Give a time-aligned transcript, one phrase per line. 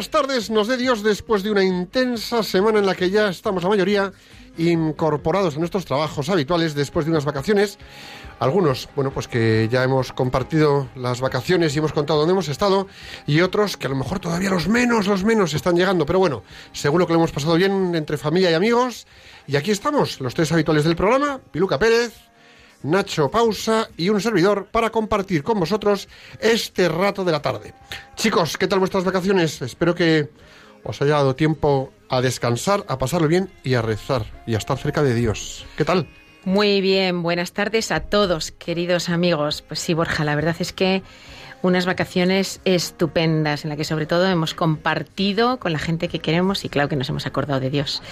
[0.00, 3.62] buenas tardes, nos dé Dios después de una intensa semana en la que ya estamos
[3.62, 4.10] la mayoría
[4.56, 7.76] incorporados a nuestros trabajos habituales después de unas vacaciones.
[8.38, 12.86] Algunos, bueno, pues que ya hemos compartido las vacaciones y hemos contado dónde hemos estado,
[13.26, 16.06] y otros que a lo mejor todavía los menos, los menos están llegando.
[16.06, 19.06] Pero bueno, seguro que lo hemos pasado bien entre familia y amigos.
[19.46, 22.29] Y aquí estamos, los tres habituales del programa, Piluca Pérez,
[22.82, 26.08] Nacho Pausa y un servidor para compartir con vosotros
[26.40, 27.74] este rato de la tarde.
[28.16, 29.60] Chicos, ¿qué tal vuestras vacaciones?
[29.62, 30.30] Espero que
[30.82, 34.78] os haya dado tiempo a descansar, a pasarlo bien y a rezar y a estar
[34.78, 35.66] cerca de Dios.
[35.76, 36.08] ¿Qué tal?
[36.44, 39.62] Muy bien, buenas tardes a todos, queridos amigos.
[39.62, 41.02] Pues sí, Borja, la verdad es que
[41.62, 46.64] unas vacaciones estupendas en las que sobre todo hemos compartido con la gente que queremos
[46.64, 48.02] y claro que nos hemos acordado de Dios.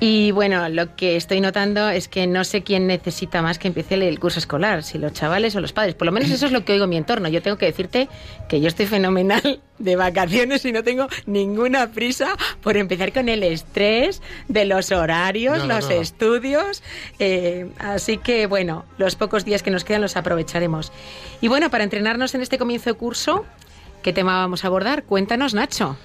[0.00, 3.94] Y bueno, lo que estoy notando es que no sé quién necesita más que empiece
[3.94, 5.94] el curso escolar, si los chavales o los padres.
[5.94, 7.28] Por lo menos eso es lo que oigo en mi entorno.
[7.28, 8.08] Yo tengo que decirte
[8.48, 13.42] que yo estoy fenomenal de vacaciones y no tengo ninguna prisa por empezar con el
[13.42, 16.82] estrés de los horarios, los estudios.
[17.18, 20.92] eh, así que bueno, los pocos días que nos quedan los aprovecharemos.
[21.40, 23.44] Y bueno, para entrenarnos en este comienzo de curso,
[24.02, 25.04] ¿qué tema vamos a abordar?
[25.04, 25.96] Cuéntanos, Nacho.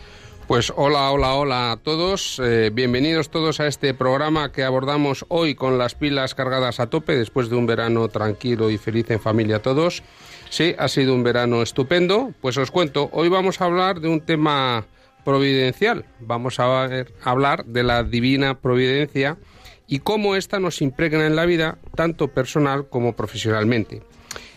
[0.47, 2.39] Pues hola, hola, hola a todos.
[2.43, 7.15] Eh, bienvenidos todos a este programa que abordamos hoy con las pilas cargadas a tope
[7.15, 10.03] después de un verano tranquilo y feliz en familia todos.
[10.53, 12.31] Sí, ha sido un verano estupendo.
[12.39, 14.85] Pues os cuento, hoy vamos a hablar de un tema
[15.25, 16.05] providencial.
[16.19, 16.85] Vamos a
[17.23, 19.39] hablar de la divina providencia
[19.87, 24.03] y cómo ésta nos impregna en la vida, tanto personal como profesionalmente.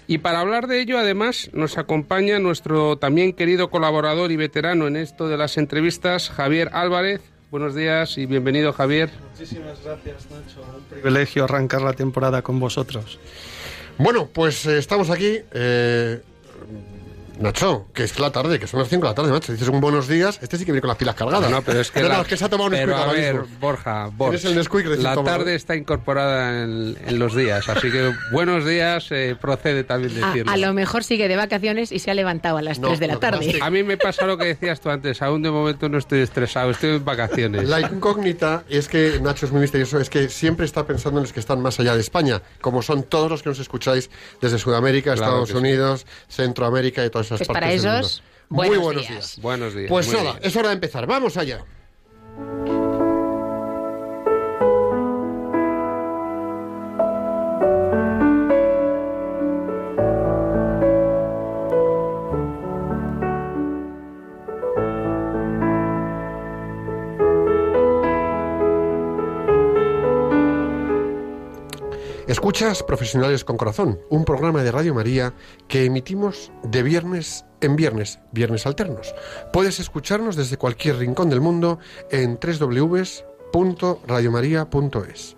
[0.06, 4.96] Y para hablar de ello, además, nos acompaña nuestro también querido colaborador y veterano en
[4.96, 7.22] esto de las entrevistas, Javier Álvarez.
[7.50, 9.08] Buenos días y bienvenido, Javier.
[9.30, 10.60] Muchísimas gracias, Nacho.
[10.60, 13.18] Un privilegio arrancar la temporada con vosotros.
[13.98, 15.40] Bueno, pues eh, estamos aquí.
[15.52, 16.20] eh,
[17.38, 19.52] Nacho, que es la tarde, que son las 5 de la tarde, Nacho.
[19.52, 20.38] Dices un buenos días.
[20.42, 21.50] Este sí que viene con las pilas cargadas.
[21.50, 23.08] No, pero es que, No, la- no, es que se ha tomado un pero Nesquik
[23.08, 23.56] a ver, mismo.
[23.60, 25.36] Borja, Borja, Tienes el Nesquik la tomado.
[25.38, 30.28] tarde está incorporada en, en los días, así que buenos días eh, procede también A,
[30.28, 30.50] decirlo.
[30.52, 33.06] a lo mejor sigue de vacaciones y se ha levantado a las No, 3 de
[33.08, 33.58] la tarde.
[33.60, 36.70] A mí me pasa lo que decías tú antes, aún de momento no estoy estresado,
[36.70, 37.69] estoy en vacaciones.
[37.69, 41.32] La incógnita es que Nacho es muy misterioso, es que siempre está pensando en los
[41.32, 44.10] que están más allá de España, como son todos los que nos escucháis
[44.41, 45.58] desde Sudamérica, Claro Estados que sí.
[45.58, 48.62] Unidos, Centroamérica y todas esas Pues partes para del esos, mundo.
[48.69, 49.09] Muy buenos días.
[49.12, 49.38] días.
[49.42, 49.88] Buenos días.
[49.88, 50.38] Pues nada, bien.
[50.44, 51.06] es hora de empezar.
[51.06, 51.64] Vamos allá.
[72.26, 75.32] Escuchas Profesionales con Corazón, un programa de Radio María
[75.69, 79.14] que emitimos de viernes en viernes, viernes alternos.
[79.53, 81.78] Puedes escucharnos desde cualquier rincón del mundo
[82.11, 85.37] en www.radiomaria.es.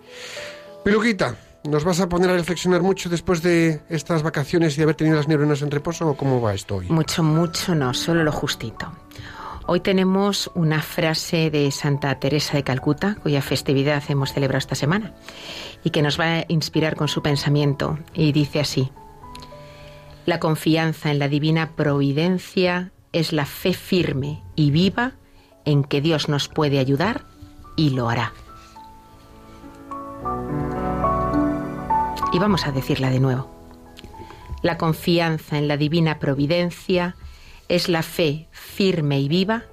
[0.83, 4.95] Piluquita, ¿nos vas a poner a reflexionar mucho después de estas vacaciones y de haber
[4.95, 6.87] tenido las neuronas en reposo o cómo va esto hoy?
[6.89, 8.91] Mucho, mucho no, solo lo justito.
[9.71, 15.13] Hoy tenemos una frase de Santa Teresa de Calcuta, cuya festividad hemos celebrado esta semana,
[15.83, 17.99] y que nos va a inspirar con su pensamiento.
[18.15, 18.89] Y dice así,
[20.25, 25.11] la confianza en la divina providencia es la fe firme y viva
[25.65, 27.25] en que Dios nos puede ayudar
[27.75, 28.33] y lo hará.
[32.33, 33.51] Y vamos a decirla de nuevo.
[34.63, 37.15] La confianza en la divina providencia
[37.69, 39.63] es la fe firme y viva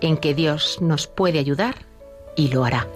[0.00, 1.76] en que Dios nos puede ayudar
[2.36, 2.86] y lo hará.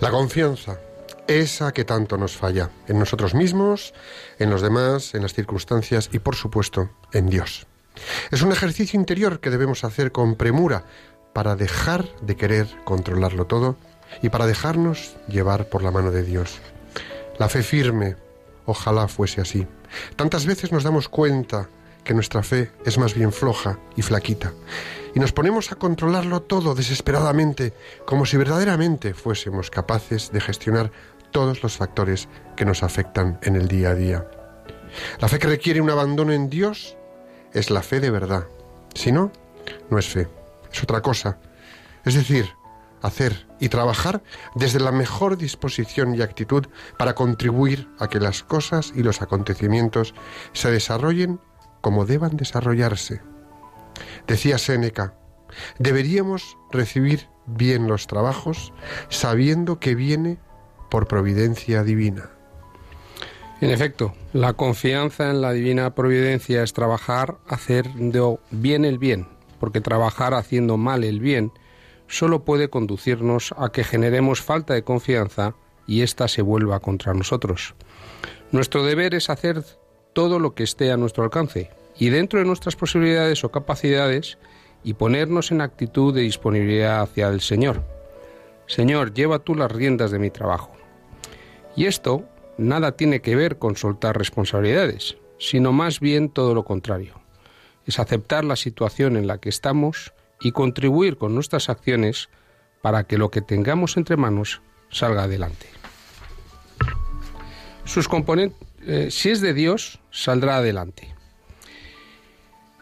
[0.00, 0.78] La confianza,
[1.26, 3.92] esa que tanto nos falla, en nosotros mismos,
[4.38, 7.66] en los demás, en las circunstancias y por supuesto en Dios.
[8.30, 10.84] Es un ejercicio interior que debemos hacer con premura
[11.34, 13.76] para dejar de querer controlarlo todo
[14.22, 16.60] y para dejarnos llevar por la mano de Dios.
[17.38, 18.16] La fe firme,
[18.66, 19.66] ojalá fuese así.
[20.16, 21.68] Tantas veces nos damos cuenta
[22.04, 24.52] que nuestra fe es más bien floja y flaquita,
[25.14, 27.74] y nos ponemos a controlarlo todo desesperadamente,
[28.06, 30.90] como si verdaderamente fuésemos capaces de gestionar
[31.30, 34.26] todos los factores que nos afectan en el día a día.
[35.20, 36.96] La fe que requiere un abandono en Dios
[37.52, 38.46] es la fe de verdad.
[38.94, 39.30] Si no,
[39.90, 40.28] no es fe,
[40.72, 41.38] es otra cosa.
[42.04, 42.50] Es decir,
[43.02, 44.22] hacer y trabajar
[44.54, 46.66] desde la mejor disposición y actitud
[46.98, 50.14] para contribuir a que las cosas y los acontecimientos
[50.52, 51.40] se desarrollen
[51.80, 53.20] como deban desarrollarse.
[54.26, 55.14] Decía Séneca,
[55.78, 58.72] deberíamos recibir bien los trabajos
[59.08, 60.38] sabiendo que viene
[60.90, 62.30] por providencia divina.
[63.60, 69.26] En efecto, la confianza en la divina providencia es trabajar haciendo bien el bien,
[69.58, 71.52] porque trabajar haciendo mal el bien
[72.08, 75.54] solo puede conducirnos a que generemos falta de confianza
[75.86, 77.74] y ésta se vuelva contra nosotros.
[78.50, 79.62] Nuestro deber es hacer
[80.12, 84.38] todo lo que esté a nuestro alcance y dentro de nuestras posibilidades o capacidades
[84.84, 87.82] y ponernos en actitud de disponibilidad hacia el Señor.
[88.66, 90.72] Señor, lleva tú las riendas de mi trabajo.
[91.76, 92.24] Y esto
[92.56, 97.14] nada tiene que ver con soltar responsabilidades, sino más bien todo lo contrario.
[97.86, 102.28] Es aceptar la situación en la que estamos y contribuir con nuestras acciones
[102.82, 105.66] para que lo que tengamos entre manos salga adelante.
[107.84, 111.14] Sus componentes, eh, si es de Dios, saldrá adelante.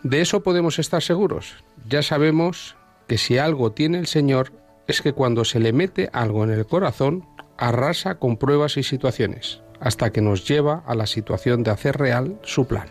[0.03, 1.55] De eso podemos estar seguros.
[1.88, 2.76] Ya sabemos
[3.06, 4.53] que si algo tiene el Señor
[4.87, 7.26] es que cuando se le mete algo en el corazón,
[7.56, 12.38] arrasa con pruebas y situaciones, hasta que nos lleva a la situación de hacer real
[12.43, 12.88] su plan.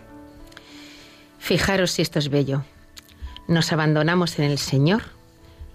[1.39, 2.63] Fijaros si esto es bello.
[3.47, 5.03] Nos abandonamos en el Señor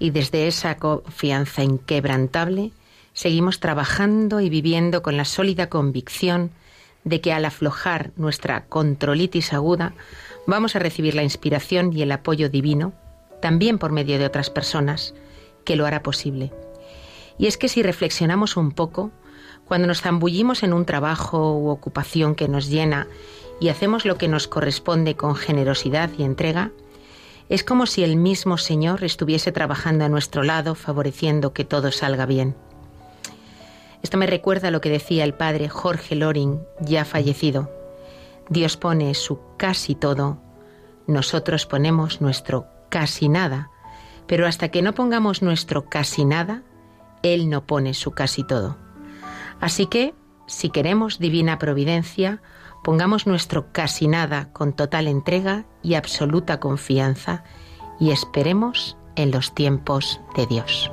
[0.01, 2.73] y desde esa confianza inquebrantable
[3.13, 6.51] seguimos trabajando y viviendo con la sólida convicción
[7.05, 9.95] de que al aflojar nuestra controlitis aguda
[10.47, 12.93] vamos a recibir la inspiración y el apoyo divino,
[13.41, 15.15] también por medio de otras personas,
[15.65, 16.53] que lo hará posible.
[17.39, 19.13] Y es que si reflexionamos un poco,
[19.65, 23.07] cuando nos zambullimos en un trabajo u ocupación que nos llena
[23.61, 26.73] y hacemos lo que nos corresponde con generosidad y entrega,
[27.51, 32.25] es como si el mismo Señor estuviese trabajando a nuestro lado, favoreciendo que todo salga
[32.25, 32.55] bien.
[34.03, 37.69] Esto me recuerda lo que decía el padre Jorge Loring, ya fallecido.
[38.49, 40.41] Dios pone su casi todo,
[41.09, 43.71] nosotros ponemos nuestro casi nada,
[44.29, 46.63] pero hasta que no pongamos nuestro casi nada,
[47.25, 48.77] Él no pone su casi todo.
[49.61, 50.15] Así que,
[50.47, 52.41] si queremos divina providencia,
[52.83, 57.45] Pongamos nuestro casi nada con total entrega y absoluta confianza
[57.99, 60.91] y esperemos en los tiempos de Dios.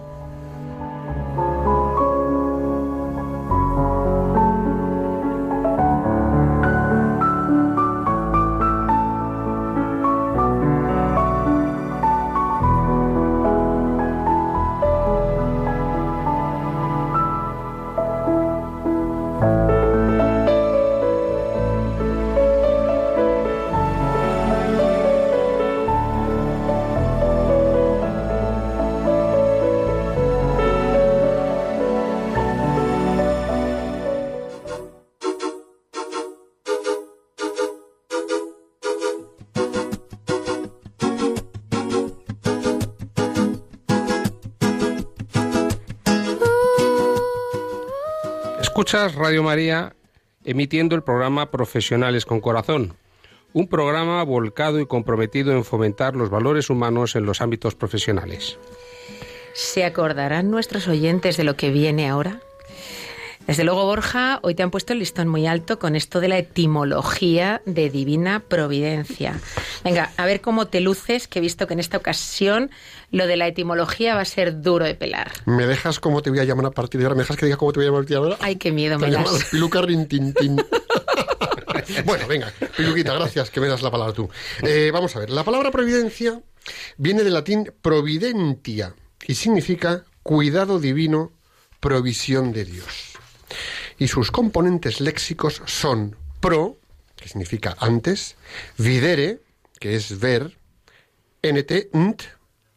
[48.77, 49.95] Escuchas Radio María
[50.45, 52.93] emitiendo el programa Profesionales con Corazón,
[53.51, 58.59] un programa volcado y comprometido en fomentar los valores humanos en los ámbitos profesionales.
[59.53, 62.39] ¿Se acordarán nuestros oyentes de lo que viene ahora?
[63.47, 66.37] Desde luego, Borja, hoy te han puesto el listón muy alto con esto de la
[66.37, 69.39] etimología de divina providencia.
[69.85, 72.69] Venga, a ver cómo te luces, que he visto que en esta ocasión
[73.09, 75.31] lo de la etimología va a ser duro de pelar.
[75.45, 77.15] ¿Me dejas cómo te voy a llamar a partir de ahora?
[77.15, 78.37] ¿Me dejas que diga cómo te voy a llamar a partir de ahora?
[78.41, 79.45] Ay, qué miedo me llamas das.
[79.45, 80.57] Piluca Rintintín.
[82.05, 84.29] bueno, venga, Piluquita, gracias, que me das la palabra tú.
[84.61, 86.41] Eh, vamos a ver, la palabra providencia
[86.97, 88.93] viene del latín providentia
[89.25, 91.31] y significa cuidado divino,
[91.79, 93.16] provisión de Dios.
[93.97, 96.77] Y sus componentes léxicos son pro,
[97.15, 98.35] que significa antes,
[98.77, 99.41] videre,
[99.79, 100.57] que es ver,
[101.41, 102.23] nt, nt,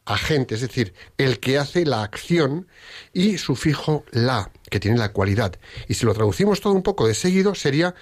[0.05, 2.67] agente, es decir, el que hace la acción,
[3.13, 5.59] y sufijo la, que tiene la cualidad.
[5.89, 7.95] Y si lo traducimos todo un poco de seguido, sería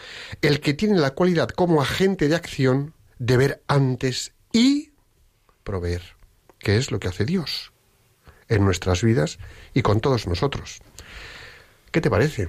[0.42, 4.92] el que tiene la cualidad como agente de acción de ver antes y
[5.64, 6.02] proveer,
[6.58, 7.72] que es lo que hace Dios
[8.48, 9.38] en nuestras vidas
[9.74, 10.80] y con todos nosotros.
[11.90, 12.48] ¿Qué te parece?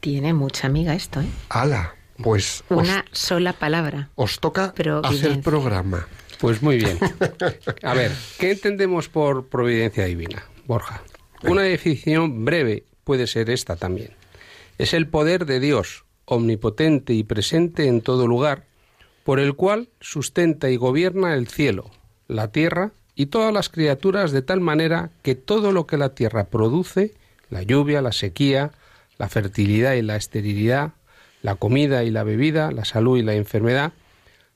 [0.00, 1.28] Tiene mucha amiga esto, ¿eh?
[1.50, 4.10] Ala, pues os, Una sola palabra.
[4.14, 4.72] os toca
[5.04, 6.06] hacer programa.
[6.40, 6.98] Pues muy bien.
[7.82, 11.02] A ver, ¿qué entendemos por providencia divina, Borja?
[11.42, 14.12] Una definición breve puede ser esta también.
[14.78, 18.64] Es el poder de Dios, omnipotente y presente en todo lugar,
[19.24, 21.90] por el cual sustenta y gobierna el cielo,
[22.26, 26.44] la tierra y todas las criaturas de tal manera que todo lo que la tierra
[26.44, 27.12] produce,
[27.50, 28.70] la lluvia, la sequía,
[29.20, 30.92] la fertilidad y la esterilidad,
[31.42, 33.92] la comida y la bebida, la salud y la enfermedad,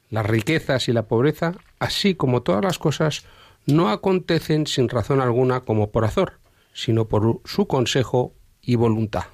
[0.08, 3.26] las riquezas y la pobreza, así como todas las cosas,
[3.66, 6.38] no acontecen sin razón alguna como por azor,
[6.72, 9.24] sino por su consejo y voluntad.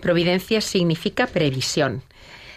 [0.00, 2.02] Providencia significa previsión.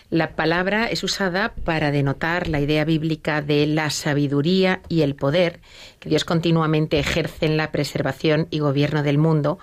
[0.10, 5.60] La palabra es usada para denotar la idea bíblica de la sabiduría y el poder
[6.00, 9.60] que Dios continuamente ejerce en la preservación y gobierno del mundo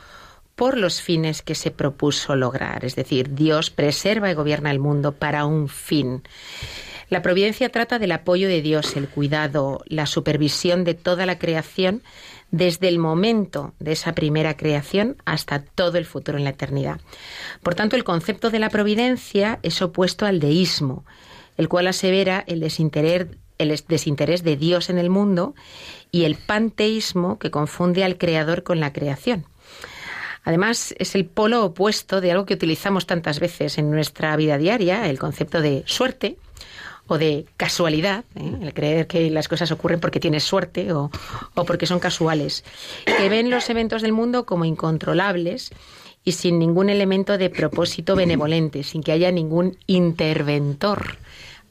[0.55, 2.85] por los fines que se propuso lograr.
[2.85, 6.23] Es decir, Dios preserva y gobierna el mundo para un fin.
[7.11, 12.03] La providencia trata del apoyo de Dios, el cuidado, la supervisión de toda la creación
[12.51, 17.01] desde el momento de esa primera creación hasta todo el futuro en la eternidad.
[17.63, 21.05] Por tanto, el concepto de la providencia es opuesto al deísmo,
[21.57, 23.27] el cual asevera el desinterés,
[23.59, 25.55] el desinterés de Dios en el mundo
[26.11, 29.47] y el panteísmo que confunde al creador con la creación.
[30.45, 35.09] Además, es el polo opuesto de algo que utilizamos tantas veces en nuestra vida diaria,
[35.09, 36.37] el concepto de suerte
[37.07, 38.53] o de casualidad, ¿eh?
[38.63, 41.11] el creer que las cosas ocurren porque tienes suerte o,
[41.55, 42.65] o porque son casuales,
[43.05, 45.71] que ven los eventos del mundo como incontrolables
[46.25, 51.19] y sin ningún elemento de propósito benevolente, sin que haya ningún interventor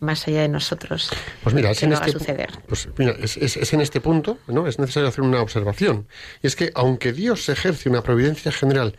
[0.03, 1.09] más allá de nosotros.
[1.41, 2.49] Pues mira, es en, no va a este, suceder.
[2.67, 4.67] pues mira, es, es- es en este punto, ¿no?
[4.67, 6.07] Es necesario hacer una observación.
[6.43, 8.95] Y es que aunque Dios ejerce una providencia general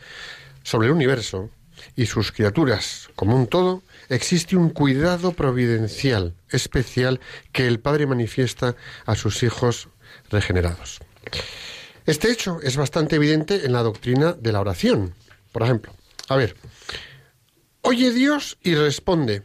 [0.62, 1.50] sobre el universo
[1.96, 7.20] y sus criaturas como un todo, existe un cuidado providencial especial
[7.52, 8.74] que el Padre manifiesta
[9.06, 9.88] a sus hijos
[10.30, 11.00] regenerados.
[12.06, 15.14] Este hecho es bastante evidente en la doctrina de la oración.
[15.52, 15.94] Por ejemplo,
[16.28, 16.54] a ver,
[17.82, 19.42] oye Dios y responde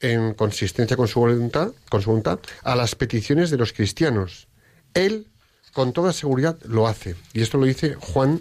[0.00, 4.48] en consistencia con su voluntad, con su voluntad, a las peticiones de los cristianos.
[4.94, 5.26] Él,
[5.72, 7.16] con toda seguridad, lo hace.
[7.32, 8.40] Y esto lo dice Juan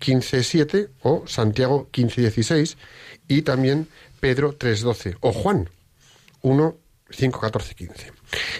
[0.00, 2.76] 15.7 o Santiago 15.16
[3.28, 3.88] y también
[4.18, 5.68] Pedro 3.12 o Juan
[6.42, 6.76] 1,
[7.10, 8.12] 5, 14, 15.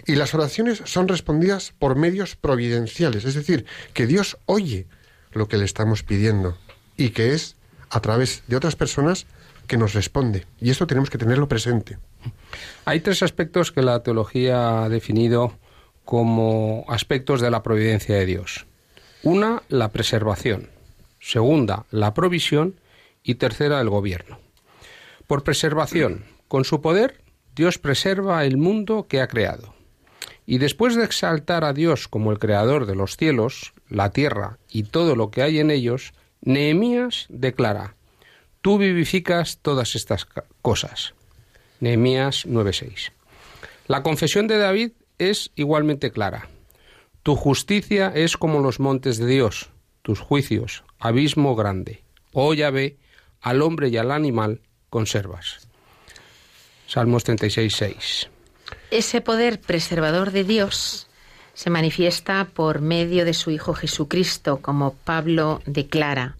[0.07, 4.87] Y las oraciones son respondidas por medios providenciales, es decir, que Dios oye
[5.33, 6.59] lo que le estamos pidiendo
[6.97, 7.57] y que es
[7.89, 9.27] a través de otras personas
[9.67, 10.47] que nos responde.
[10.61, 11.99] Y esto tenemos que tenerlo presente.
[12.85, 15.59] Hay tres aspectos que la teología ha definido
[16.05, 18.67] como aspectos de la providencia de Dios.
[19.23, 20.71] Una, la preservación.
[21.21, 22.81] Segunda, la provisión.
[23.23, 24.41] Y tercera, el gobierno.
[25.27, 27.23] Por preservación, con su poder,
[27.55, 29.75] Dios preserva el mundo que ha creado.
[30.47, 34.85] Y después de exaltar a Dios como el creador de los cielos, la tierra y
[34.85, 37.95] todo lo que hay en ellos, Nehemías declara,
[38.63, 40.27] Tú vivificas todas estas
[40.61, 41.15] cosas.
[41.81, 43.13] Nehemías 9:6.
[43.87, 46.49] La confesión de David es igualmente clara.
[47.23, 49.71] Tu justicia es como los montes de Dios,
[50.03, 52.03] tus juicios, abismo grande.
[52.33, 52.97] Oh Yahvé,
[53.41, 55.67] al hombre y al animal conservas.
[56.87, 58.29] Salmos 36:6.
[58.91, 61.09] Ese poder preservador de Dios
[61.55, 66.37] se manifiesta por medio de su Hijo Jesucristo, como Pablo declara.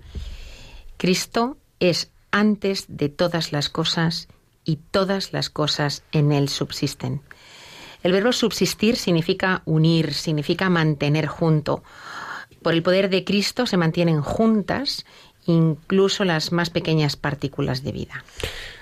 [0.97, 4.29] Cristo es antes de todas las cosas
[4.65, 7.23] y todas las cosas en Él subsisten.
[8.03, 11.83] El verbo subsistir significa unir, significa mantener junto.
[12.63, 15.05] Por el poder de Cristo se mantienen juntas
[15.47, 18.25] incluso las más pequeñas partículas de vida.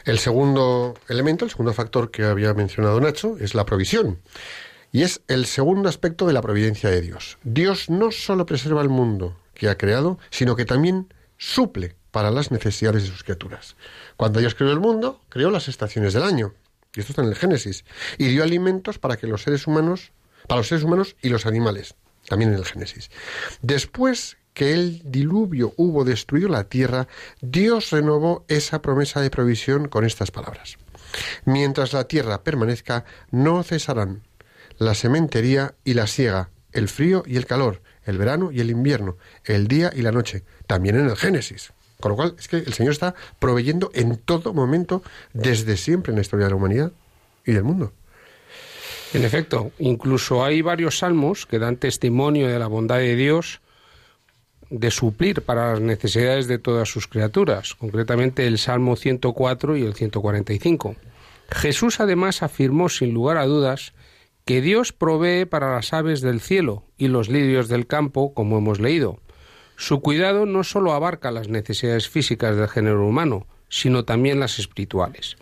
[0.04, 4.18] El segundo elemento, el segundo factor que había mencionado Nacho, es la provisión.
[4.90, 7.38] Y es el segundo aspecto de la providencia de Dios.
[7.44, 12.50] Dios no solo preserva el mundo que ha creado, sino que también suple para las
[12.50, 13.76] necesidades de sus criaturas.
[14.18, 16.52] Cuando Dios creó el mundo, creó las estaciones del año.
[16.92, 17.84] Y esto está en el Génesis.
[18.18, 20.10] Y dio alimentos para que los seres humanos,
[20.48, 21.94] para los seres humanos y los animales.
[22.28, 23.10] También en el Génesis.
[23.62, 27.06] Después que el diluvio hubo destruido la tierra,
[27.40, 30.78] Dios renovó esa promesa de provisión con estas palabras.
[31.44, 34.24] Mientras la tierra permanezca, no cesarán
[34.78, 39.16] la sementería y la siega, el frío y el calor, el verano y el invierno,
[39.44, 41.72] el día y la noche, también en el Génesis.
[42.00, 45.02] Con lo cual, es que el Señor está proveyendo en todo momento,
[45.32, 46.92] desde siempre en la historia de la humanidad
[47.44, 47.92] y del mundo.
[49.14, 53.60] En efecto, incluso hay varios salmos que dan testimonio de la bondad de Dios
[54.70, 59.94] de suplir para las necesidades de todas sus criaturas, concretamente el Salmo 104 y el
[59.94, 60.94] 145.
[61.50, 63.94] Jesús además afirmó sin lugar a dudas
[64.44, 68.78] que Dios provee para las aves del cielo y los lirios del campo, como hemos
[68.78, 69.20] leído.
[69.78, 75.36] Su cuidado no sólo abarca las necesidades físicas del género humano, sino también las espirituales.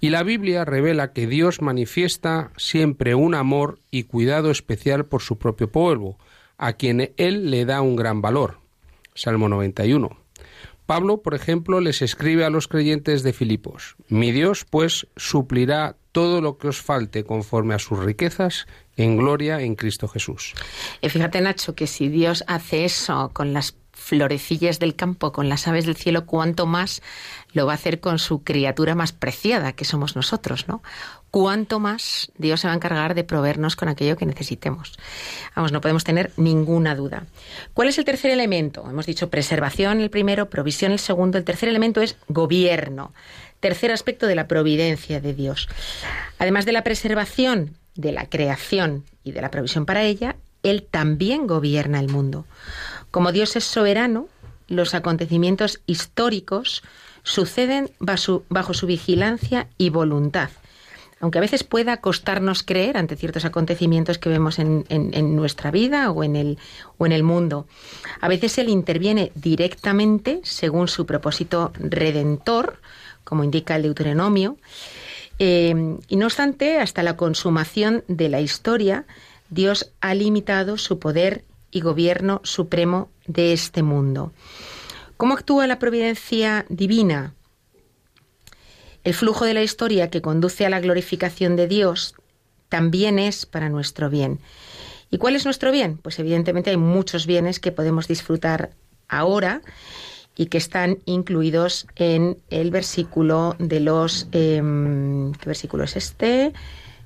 [0.00, 5.36] Y la Biblia revela que Dios manifiesta siempre un amor y cuidado especial por su
[5.36, 6.16] propio pueblo,
[6.56, 8.58] a quien Él le da un gran valor.
[9.14, 10.16] Salmo 91.
[10.86, 16.40] Pablo, por ejemplo, les escribe a los creyentes de Filipos, Mi Dios, pues, suplirá todo
[16.40, 20.54] lo que os falte conforme a sus riquezas en gloria en Cristo Jesús.
[21.00, 25.66] Y fíjate, Nacho, que si Dios hace eso con las florecillas del campo, con las
[25.66, 27.00] aves del cielo, cuánto más
[27.52, 30.82] lo va a hacer con su criatura más preciada, que somos nosotros, ¿no?
[31.30, 34.92] Cuánto más Dios se va a encargar de proveernos con aquello que necesitemos.
[35.56, 37.24] Vamos, no podemos tener ninguna duda.
[37.72, 38.84] ¿Cuál es el tercer elemento?
[38.88, 41.38] Hemos dicho preservación el primero, provisión el segundo.
[41.38, 43.12] El tercer elemento es gobierno.
[43.60, 45.68] Tercer aspecto de la providencia de Dios.
[46.38, 51.46] Además de la preservación de la creación y de la provisión para ella, Él también
[51.46, 52.46] gobierna el mundo.
[53.10, 54.28] Como Dios es soberano,
[54.68, 56.82] los acontecimientos históricos
[57.22, 60.50] suceden bajo su, vigilancia y voluntad.
[61.20, 64.84] Aunque a veces pueda costarnos creer ante ciertos acontecimientos que vemos en,
[65.36, 66.58] nuestra vida o en, el,
[66.98, 67.66] o en el mundo.
[68.20, 72.80] A veces Él interviene directamente según su propósito redentor,
[73.22, 74.58] como indica el Deuteronomio.
[75.38, 79.04] Eh, y no obstante, hasta la consumación de la historia,
[79.50, 84.32] Dios ha limitado su poder y gobierno supremo de este mundo.
[85.16, 87.34] ¿Cómo actúa la providencia divina?
[89.02, 92.14] El flujo de la historia que conduce a la glorificación de Dios
[92.68, 94.40] también es para nuestro bien.
[95.10, 95.98] ¿Y cuál es nuestro bien?
[95.98, 98.70] Pues evidentemente hay muchos bienes que podemos disfrutar
[99.08, 99.62] ahora
[100.36, 104.28] y que están incluidos en el versículo de los...
[104.32, 106.52] Em, ¿Qué versículo es este?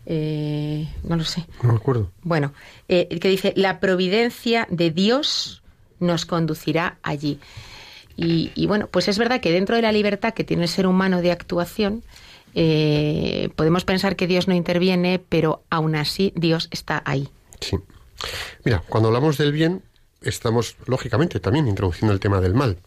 [0.07, 1.45] Eh, no lo sé.
[1.62, 2.11] No me acuerdo.
[2.23, 2.55] Bueno,
[2.88, 5.62] eh, que dice, la providencia de Dios
[6.01, 7.38] nos conducirá allí.
[8.21, 11.23] Y, bueno, pues es verdad que dentro de la libertad que tiene el ser humano
[11.23, 12.03] de actuación,
[12.57, 17.29] eh, podemos pensar que Dios no interviene, pero aún así Dios está ahí.
[17.61, 17.77] Sí.
[18.64, 19.83] Mira, cuando hablamos del bien,
[20.23, 22.79] estamos lógicamente también introduciendo el tema del mal.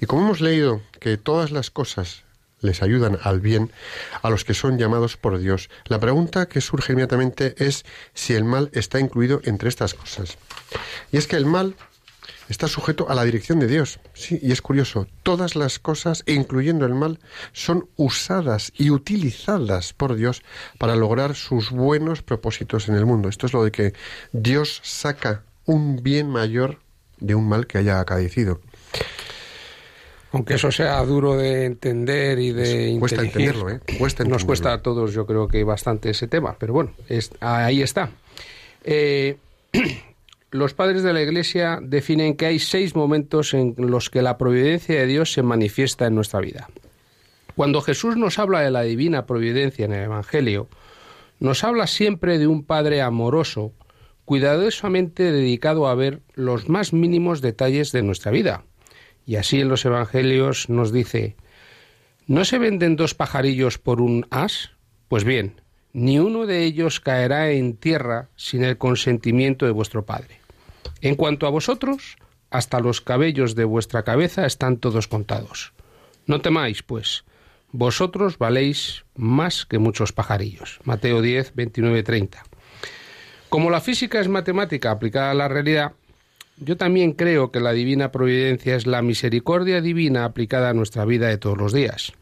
[0.00, 2.24] Y como hemos leído que todas las cosas
[2.60, 3.72] les ayudan al bien
[4.22, 8.44] a los que son llamados por Dios, la pregunta que surge inmediatamente es si el
[8.44, 10.36] mal está incluido entre estas cosas.
[11.10, 11.74] Y es que el mal
[12.50, 14.00] está sujeto a la dirección de Dios.
[14.12, 17.20] Sí, y es curioso, todas las cosas, incluyendo el mal,
[17.52, 20.42] son usadas y utilizadas por Dios
[20.76, 23.28] para lograr sus buenos propósitos en el mundo.
[23.28, 23.94] Esto es lo de que
[24.32, 26.78] Dios saca un bien mayor
[27.18, 28.60] de un mal que haya acaecido.
[30.32, 33.80] Aunque eso sea duro de entender y de cuesta entenderlo, ¿eh?
[33.98, 36.92] Cuesta Nos cuesta a todos, yo creo que bastante ese tema, pero bueno,
[37.40, 38.10] ahí está.
[38.84, 39.38] Eh,
[40.52, 45.00] los padres de la Iglesia definen que hay seis momentos en los que la providencia
[45.00, 46.68] de Dios se manifiesta en nuestra vida.
[47.56, 50.68] Cuando Jesús nos habla de la divina providencia en el Evangelio,
[51.40, 53.72] nos habla siempre de un Padre amoroso,
[54.30, 58.62] cuidadosamente dedicado a ver los más mínimos detalles de nuestra vida.
[59.26, 61.34] Y así en los Evangelios nos dice,
[62.28, 64.70] ¿no se venden dos pajarillos por un as?
[65.08, 65.60] Pues bien,
[65.92, 70.38] ni uno de ellos caerá en tierra sin el consentimiento de vuestro Padre.
[71.00, 72.16] En cuanto a vosotros,
[72.50, 75.72] hasta los cabellos de vuestra cabeza están todos contados.
[76.26, 77.24] No temáis, pues,
[77.72, 80.78] vosotros valéis más que muchos pajarillos.
[80.84, 82.44] Mateo 10, 29, 30.
[83.50, 85.92] Como la física es matemática aplicada a la realidad,
[86.58, 91.26] yo también creo que la divina providencia es la misericordia divina aplicada a nuestra vida
[91.26, 92.12] de todos los días.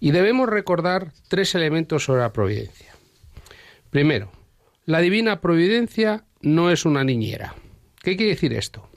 [0.00, 2.94] Y debemos recordar tres elementos sobre la providencia.
[3.90, 4.32] Primero,
[4.86, 7.54] la divina providencia no es una niñera.
[8.02, 8.88] ¿Qué quiere decir esto?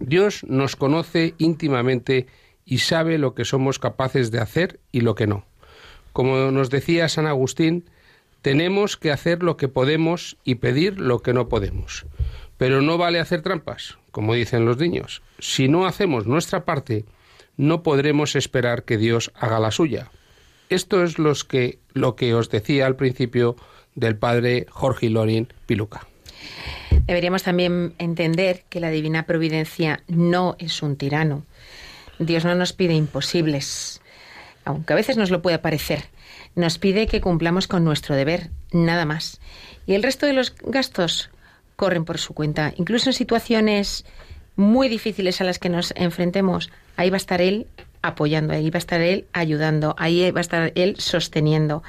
[0.00, 2.26] Dios nos conoce íntimamente
[2.64, 5.44] y sabe lo que somos capaces de hacer y lo que no.
[6.12, 7.88] Como nos decía San Agustín,
[8.42, 12.06] tenemos que hacer lo que podemos y pedir lo que no podemos.
[12.56, 15.22] Pero no vale hacer trampas, como dicen los niños.
[15.38, 17.04] Si no hacemos nuestra parte,
[17.56, 20.10] no podremos esperar que Dios haga la suya.
[20.68, 23.56] Esto es lo que os decía al principio
[23.94, 26.06] del padre Jorge Lorin Piluca.
[27.06, 31.44] Deberíamos también entender que la divina providencia no es un tirano.
[32.18, 34.00] Dios no nos pide imposibles,
[34.64, 36.04] aunque a veces nos lo pueda parecer.
[36.58, 39.38] Nos pide que cumplamos con nuestro deber, nada más.
[39.86, 41.30] Y el resto de los gastos
[41.76, 42.74] corren por su cuenta.
[42.76, 44.04] Incluso en situaciones
[44.56, 47.68] muy difíciles a las que nos enfrentemos, ahí va a estar Él
[48.02, 51.84] apoyando, ahí va a estar Él ayudando, ahí va a estar Él sosteniendo.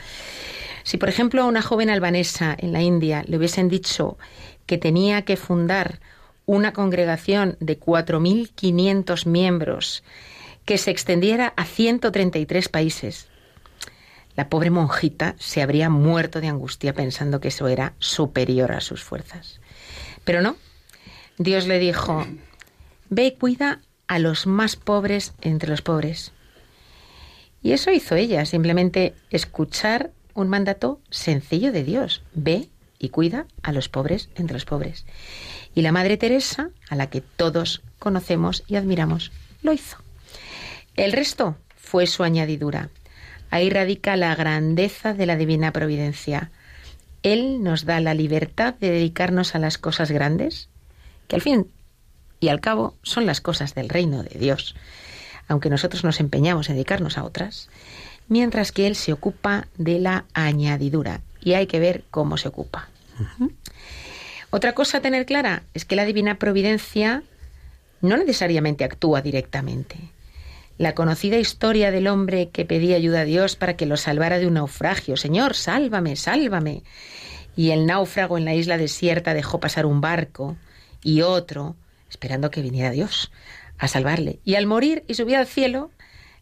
[0.84, 4.20] Si, por ejemplo, a una joven albanesa en la India le hubiesen dicho
[4.68, 6.00] que tenía que fundar
[6.46, 10.04] una congregación de 4.500 miembros
[10.64, 13.30] que se extendiera a 133 países,
[14.40, 19.04] la pobre monjita se habría muerto de angustia pensando que eso era superior a sus
[19.04, 19.60] fuerzas.
[20.24, 20.56] Pero no.
[21.38, 22.26] Dios le dijo,
[23.10, 26.32] ve y cuida a los más pobres entre los pobres.
[27.62, 32.24] Y eso hizo ella, simplemente escuchar un mandato sencillo de Dios.
[32.34, 35.06] Ve y cuida a los pobres entre los pobres.
[35.76, 39.98] Y la Madre Teresa, a la que todos conocemos y admiramos, lo hizo.
[40.96, 42.90] El resto fue su añadidura.
[43.52, 46.52] Ahí radica la grandeza de la divina providencia.
[47.24, 50.70] Él nos da la libertad de dedicarnos a las cosas grandes,
[51.28, 51.68] que al fin
[52.40, 54.76] y al cabo son las cosas del reino de Dios,
[55.48, 57.70] aunque nosotros nos empeñamos en dedicarnos a otras,
[58.28, 62.88] mientras que Él se ocupa de la añadidura y hay que ver cómo se ocupa.
[64.52, 67.24] Otra cosa a tener clara es que la divina providencia
[68.02, 69.98] no necesariamente actúa directamente
[70.80, 74.48] la conocida historia del hombre que pedía ayuda a Dios para que lo salvara de
[74.48, 75.18] un naufragio.
[75.18, 76.84] Señor, sálvame, sálvame.
[77.58, 80.56] Y el náufrago en la isla desierta dejó pasar un barco
[81.04, 81.76] y otro,
[82.10, 83.30] esperando que viniera Dios
[83.78, 84.40] a salvarle.
[84.46, 85.92] Y al morir y subir al cielo,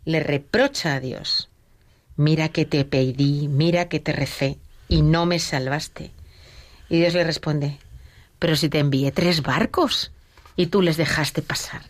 [0.05, 1.49] le reprocha a Dios.
[2.15, 6.11] Mira que te pedí, mira que te recé, y no me salvaste.
[6.89, 7.79] Y Dios le responde,
[8.37, 10.11] pero si te envié tres barcos
[10.55, 11.81] y tú les dejaste pasar.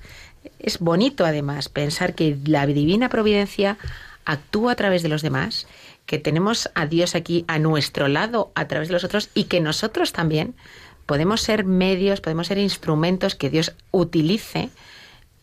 [0.60, 3.78] Es bonito además pensar que la divina providencia
[4.26, 5.68] actúa a través de los demás,
[6.06, 9.62] que tenemos a Dios aquí a nuestro lado a través de los otros y que
[9.62, 10.56] nosotros también
[11.06, 14.70] podemos ser medios, podemos ser instrumentos que Dios utilice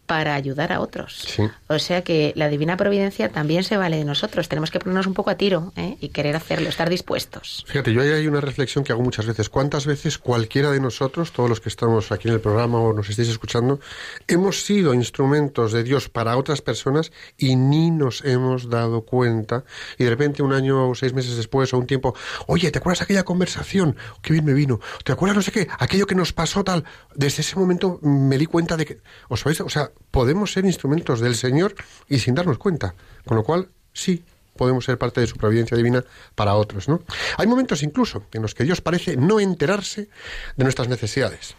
[0.07, 1.27] para ayudar a otros.
[1.69, 4.49] O sea que la divina providencia también se vale de nosotros.
[4.49, 5.97] Tenemos que ponernos un poco a tiro ¿eh?
[6.01, 7.65] y querer hacerlo, estar dispuestos.
[7.67, 9.49] Fíjate, yo ahí hay una reflexión que hago muchas veces.
[9.49, 13.09] ¿Cuántas veces cualquiera de nosotros, todos los que estamos aquí en el programa o nos
[13.09, 13.81] estéis escuchando,
[14.29, 19.65] hemos sido instrumentos de Dios para otras personas y ni nos hemos dado cuenta?
[19.99, 22.15] Y de repente un año o seis meses después o un tiempo,
[22.47, 23.97] oye, ¿te acuerdas aquella conversación?
[24.21, 24.81] Qué bien me vino.
[25.03, 25.69] ¿Te acuerdas no sé qué?
[25.79, 26.85] Aquello que nos pasó tal.
[27.15, 29.01] Desde ese momento me di cuenta de que...
[29.29, 29.61] ¿Os sabéis?
[29.61, 31.75] O sea, podemos ser instrumentos del Señor
[32.09, 32.95] y sin darnos cuenta.
[33.25, 34.23] Con lo cual, sí,
[34.57, 36.05] podemos ser parte de su providencia divina
[36.35, 37.03] para otros, ¿no?
[37.39, 40.09] Hay momentos incluso en los que Dios parece no enterarse
[40.57, 41.57] de nuestras necesidades.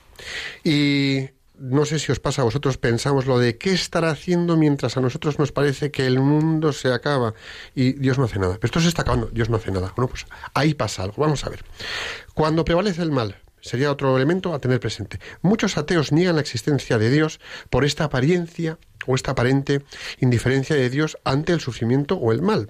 [0.63, 4.97] Y no sé si os pasa a vosotros, pensamos lo de qué estará haciendo mientras
[4.97, 7.33] a nosotros nos parece que el mundo se acaba
[7.73, 8.55] y Dios no hace nada.
[8.55, 9.93] Pero esto se está acabando, Dios no hace nada.
[9.95, 11.15] Bueno, pues ahí pasa algo.
[11.17, 11.63] Vamos a ver.
[12.33, 15.19] Cuando prevalece el mal, sería otro elemento a tener presente.
[15.41, 17.39] Muchos ateos niegan la existencia de Dios
[17.71, 19.81] por esta apariencia o esta aparente
[20.19, 22.69] indiferencia de Dios ante el sufrimiento o el mal.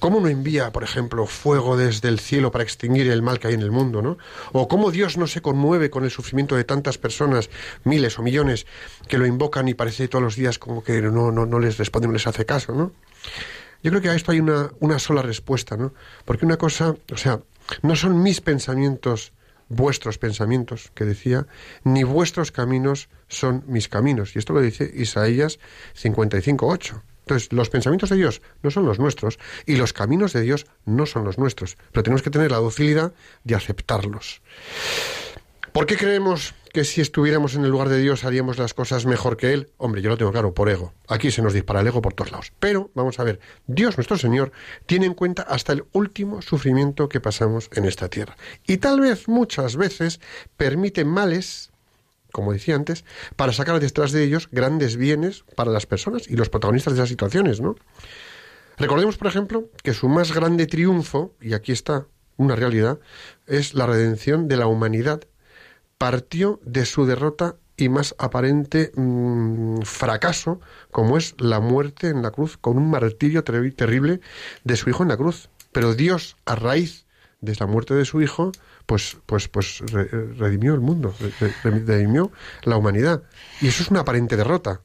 [0.00, 3.54] ¿Cómo no envía, por ejemplo, fuego desde el cielo para extinguir el mal que hay
[3.54, 4.18] en el mundo, ¿no?
[4.52, 7.50] O cómo Dios no se conmueve con el sufrimiento de tantas personas,
[7.84, 8.66] miles o millones,
[9.08, 12.08] que lo invocan y parece todos los días como que no, no, no les responde,
[12.08, 12.92] no les hace caso, ¿no?
[13.82, 15.94] Yo creo que a esto hay una, una sola respuesta, ¿no?
[16.24, 17.40] Porque una cosa, o sea,
[17.82, 19.32] no son mis pensamientos
[19.70, 21.46] vuestros pensamientos, que decía,
[21.84, 24.36] ni vuestros caminos son mis caminos.
[24.36, 25.58] Y esto lo dice Isaías
[25.96, 27.00] 55.8.
[27.20, 31.06] Entonces, los pensamientos de Dios no son los nuestros y los caminos de Dios no
[31.06, 34.42] son los nuestros, pero tenemos que tener la docilidad de aceptarlos.
[35.72, 39.36] ¿Por qué creemos que si estuviéramos en el lugar de Dios haríamos las cosas mejor
[39.36, 39.70] que Él?
[39.76, 40.92] Hombre, yo lo tengo claro, por ego.
[41.08, 42.52] Aquí se nos dispara el ego por todos lados.
[42.58, 44.52] Pero, vamos a ver, Dios nuestro Señor
[44.86, 48.36] tiene en cuenta hasta el último sufrimiento que pasamos en esta tierra.
[48.66, 50.20] Y tal vez muchas veces
[50.56, 51.70] permite males,
[52.32, 53.04] como decía antes,
[53.36, 57.08] para sacar detrás de ellos grandes bienes para las personas y los protagonistas de esas
[57.08, 57.76] situaciones, ¿no?
[58.78, 62.06] Recordemos, por ejemplo, que su más grande triunfo, y aquí está
[62.38, 62.98] una realidad,
[63.46, 65.24] es la redención de la humanidad
[66.00, 70.58] partió de su derrota y más aparente mm, fracaso,
[70.90, 74.20] como es la muerte en la cruz, con un martirio terrible
[74.64, 75.50] de su hijo en la cruz.
[75.72, 77.04] Pero Dios, a raíz
[77.42, 78.50] de la muerte de su hijo,
[78.86, 81.14] pues, pues, pues redimió el mundo,
[81.62, 82.32] redimió
[82.62, 83.22] la humanidad.
[83.60, 84.80] Y eso es una aparente derrota.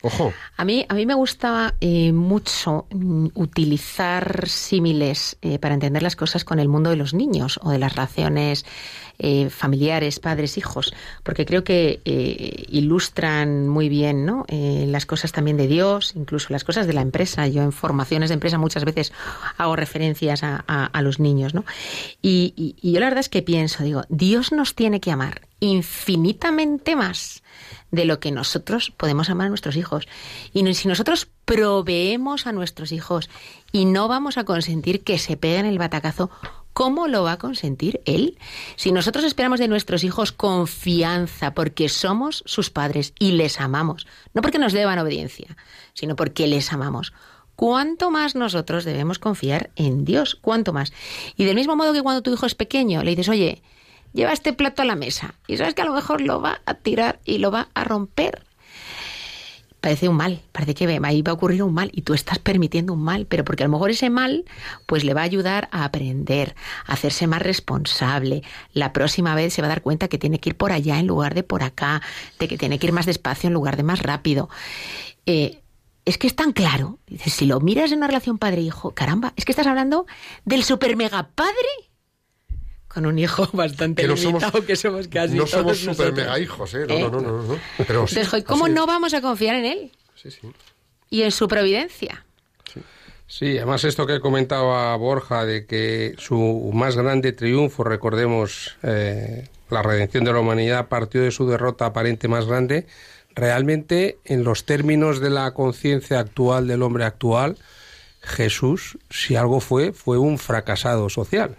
[0.00, 0.32] Ojo.
[0.56, 6.14] A mí, a mí me gusta eh, mucho mm, utilizar símiles eh, para entender las
[6.14, 8.64] cosas con el mundo de los niños o de las relaciones
[9.18, 14.44] eh, familiares, padres, hijos, porque creo que eh, ilustran muy bien ¿no?
[14.48, 17.46] Eh, las cosas también de Dios, incluso las cosas de la empresa.
[17.48, 19.12] Yo en formaciones de empresa muchas veces
[19.56, 21.54] hago referencias a, a- los niños.
[21.54, 21.64] ¿no?
[22.22, 22.52] Y,
[22.82, 27.42] y- yo la verdad es que pienso, digo, Dios nos tiene que amar infinitamente más
[27.90, 30.06] de lo que nosotros podemos amar a nuestros hijos.
[30.52, 33.28] Y si nosotros proveemos a nuestros hijos
[33.72, 36.30] y no vamos a consentir que se peguen el batacazo,
[36.78, 38.38] ¿cómo lo va a consentir él?
[38.76, 44.42] Si nosotros esperamos de nuestros hijos confianza porque somos sus padres y les amamos, no
[44.42, 45.56] porque nos deban obediencia,
[45.92, 47.12] sino porque les amamos.
[47.56, 50.36] ¿Cuánto más nosotros debemos confiar en Dios?
[50.40, 50.92] ¿Cuánto más?
[51.34, 53.60] Y del mismo modo que cuando tu hijo es pequeño, le dices, oye,
[54.12, 56.74] lleva este plato a la mesa y sabes que a lo mejor lo va a
[56.74, 58.44] tirar y lo va a romper.
[59.80, 62.92] Parece un mal, parece que ahí va a ocurrir un mal y tú estás permitiendo
[62.92, 64.44] un mal, pero porque a lo mejor ese mal
[64.86, 68.42] pues le va a ayudar a aprender, a hacerse más responsable.
[68.72, 71.06] La próxima vez se va a dar cuenta que tiene que ir por allá en
[71.06, 72.02] lugar de por acá,
[72.40, 74.48] de que tiene que ir más despacio en lugar de más rápido.
[75.26, 75.62] Eh,
[76.04, 76.98] es que es tan claro.
[77.26, 80.06] Si lo miras en una relación padre-hijo, caramba, es que estás hablando
[80.44, 81.87] del super mega padre
[82.88, 85.88] con un hijo bastante Que no limitado somos- que somos casi no todos somos super
[85.96, 86.14] nosotros.
[86.16, 86.86] mega hijos, ¿eh?
[86.88, 87.00] No, ¿Eh?
[87.02, 87.58] no, no, no, no.
[87.86, 90.40] Pero Entonces, ¿cómo no vamos a confiar en él Sí, sí.
[91.10, 92.24] y en su providencia?
[93.30, 99.82] Sí, además esto que comentaba Borja de que su más grande triunfo, recordemos, eh, la
[99.82, 102.86] redención de la humanidad partió de su derrota aparente más grande,
[103.34, 107.58] realmente en los términos de la conciencia actual del hombre actual,
[108.22, 111.56] Jesús, si algo fue, fue un fracasado social.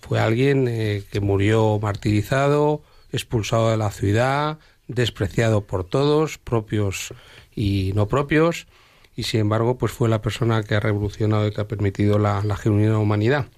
[0.00, 2.82] Fue alguien eh, que murió martirizado,
[3.12, 4.58] expulsado de la ciudad,
[4.88, 7.14] despreciado por todos, propios
[7.54, 8.66] y no propios,
[9.16, 12.42] y sin embargo, pues fue la persona que ha revolucionado y que ha permitido la,
[12.42, 13.48] la genuina humanidad.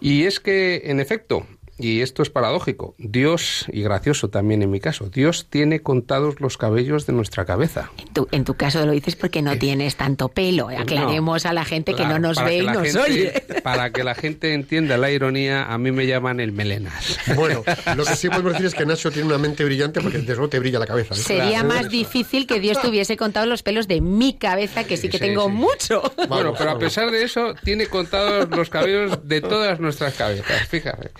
[0.00, 1.46] Y es que, en efecto,
[1.78, 6.56] y esto es paradójico, Dios, y gracioso también en mi caso, Dios tiene contados los
[6.56, 7.90] cabellos de nuestra cabeza.
[7.98, 10.68] En tu, en tu caso lo dices porque no tienes tanto pelo.
[10.68, 13.32] Aclaremos a la gente que no nos ve y nos gente- oye.
[13.62, 17.18] Para que la gente entienda la ironía, a mí me llaman el melenas.
[17.34, 17.62] Bueno,
[17.96, 20.48] lo que sí podemos decir es que Nacho tiene una mente brillante porque desde luego
[20.48, 21.14] te brilla la cabeza.
[21.14, 21.18] ¿eh?
[21.18, 25.08] Sería más difícil que Dios te hubiese contado los pelos de mi cabeza, que sí
[25.08, 25.52] que Sí, tengo sí.
[25.52, 26.02] mucho.
[26.28, 30.68] Bueno, Vamos, pero a pesar de eso, tiene contados los cabellos de todas nuestras cabezas,
[30.68, 31.10] fíjate.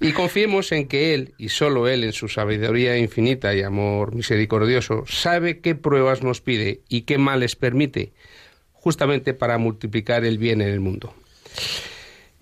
[0.00, 5.04] Y confiemos en que Él, y solo Él, en su sabiduría infinita y amor misericordioso,
[5.06, 8.12] sabe qué pruebas nos pide y qué males permite,
[8.72, 11.14] justamente para multiplicar el bien en el mundo.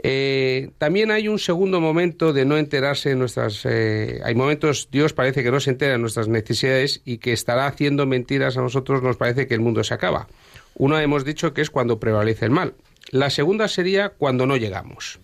[0.06, 3.64] Eh, también hay un segundo momento de no enterarse de nuestras...
[3.64, 7.66] eh, hay momentos, Dios parece que no se entera de nuestras necesidades y que estará
[7.66, 10.28] haciendo mentiras a nosotros, nos parece que el mundo se acaba.
[10.74, 12.74] Una hemos dicho que es cuando prevalece el mal.
[13.10, 15.20] La segunda sería cuando no llegamos.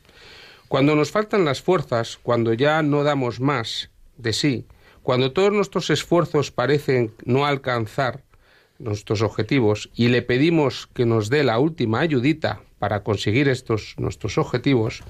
[0.71, 4.67] Cuando nos faltan las fuerzas, cuando ya no damos más de sí,
[5.03, 8.23] cuando todos nuestros esfuerzos parecen no alcanzar
[8.79, 14.39] nuestros objetivos y le pedimos que nos dé la última ayudita para conseguir estos nuestros
[14.39, 15.03] objetivos,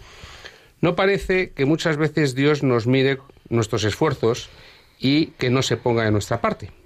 [0.81, 3.19] no parece que muchas veces Dios nos mire
[3.51, 4.49] nuestros esfuerzos
[4.99, 6.80] y que no se ponga de nuestra parte.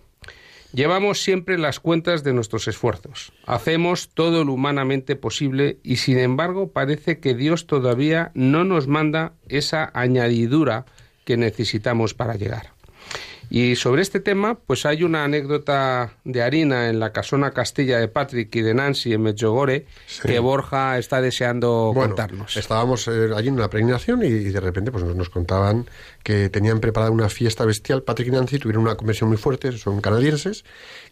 [0.74, 3.32] Llevamos siempre las cuentas de nuestros esfuerzos.
[3.46, 9.34] Hacemos todo lo humanamente posible y sin embargo parece que Dios todavía no nos manda
[9.48, 10.84] esa añadidura
[11.24, 12.73] que necesitamos para llegar.
[13.50, 18.09] Y sobre este tema, pues hay una anécdota de harina en la casona Castilla de
[18.09, 19.87] Patrick y de Nancy en Medjugorje
[20.22, 22.57] que Borja está deseando Bueno, contarnos.
[22.57, 25.87] estábamos eh, allí en una peregrinación y, y de repente pues nos, nos contaban
[26.22, 28.02] que tenían preparada una fiesta bestial.
[28.02, 30.64] Patrick y Nancy tuvieron una conversión muy fuerte, son canadienses,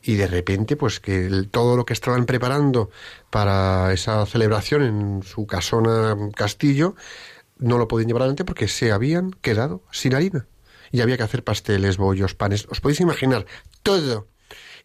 [0.03, 2.90] y de repente pues que el- todo lo que estaban preparando
[3.31, 6.97] para esa celebración en su casona castillo
[7.59, 10.47] no lo podían llevar adelante porque se habían quedado sin harina.
[10.92, 12.66] Y había que hacer pasteles, bollos, panes.
[12.70, 13.46] ¿Os podéis imaginar?
[13.83, 14.28] Todo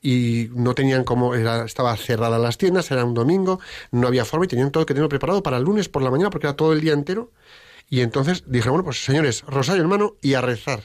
[0.01, 3.59] y no tenían como era, estaba cerrada las tiendas, era un domingo,
[3.91, 6.29] no había forma y tenían todo que tenerlo preparado para el lunes por la mañana
[6.29, 7.31] porque era todo el día entero.
[7.89, 10.81] Y entonces dijeron, bueno, pues señores, rosario hermano y a rezar.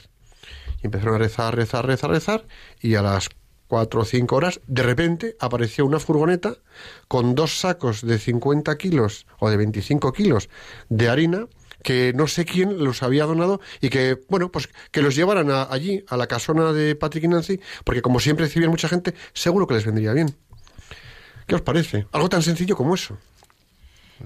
[0.81, 2.45] Y empezaron a rezar, rezar, rezar, rezar
[2.81, 3.29] y a las
[3.67, 6.57] cuatro o cinco horas de repente apareció una furgoneta
[7.07, 10.49] con dos sacos de 50 kilos o de 25 kilos
[10.89, 11.47] de harina
[11.83, 15.67] que no sé quién los había donado y que, bueno, pues que los llevaran a-
[15.69, 19.67] allí, a la casona de Patrick y Nancy, porque como siempre recibían mucha gente, seguro
[19.67, 20.35] que les vendría bien.
[21.45, 22.07] ¿Qué os parece?
[22.13, 23.17] Algo tan sencillo como eso.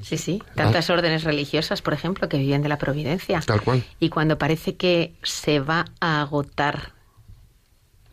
[0.04, 0.44] Sí, sí.
[0.54, 3.40] Tantas órdenes religiosas, por ejemplo, que viven de la providencia.
[3.42, 3.84] Tal cual.
[4.00, 6.94] Y cuando parece que se va a agotar,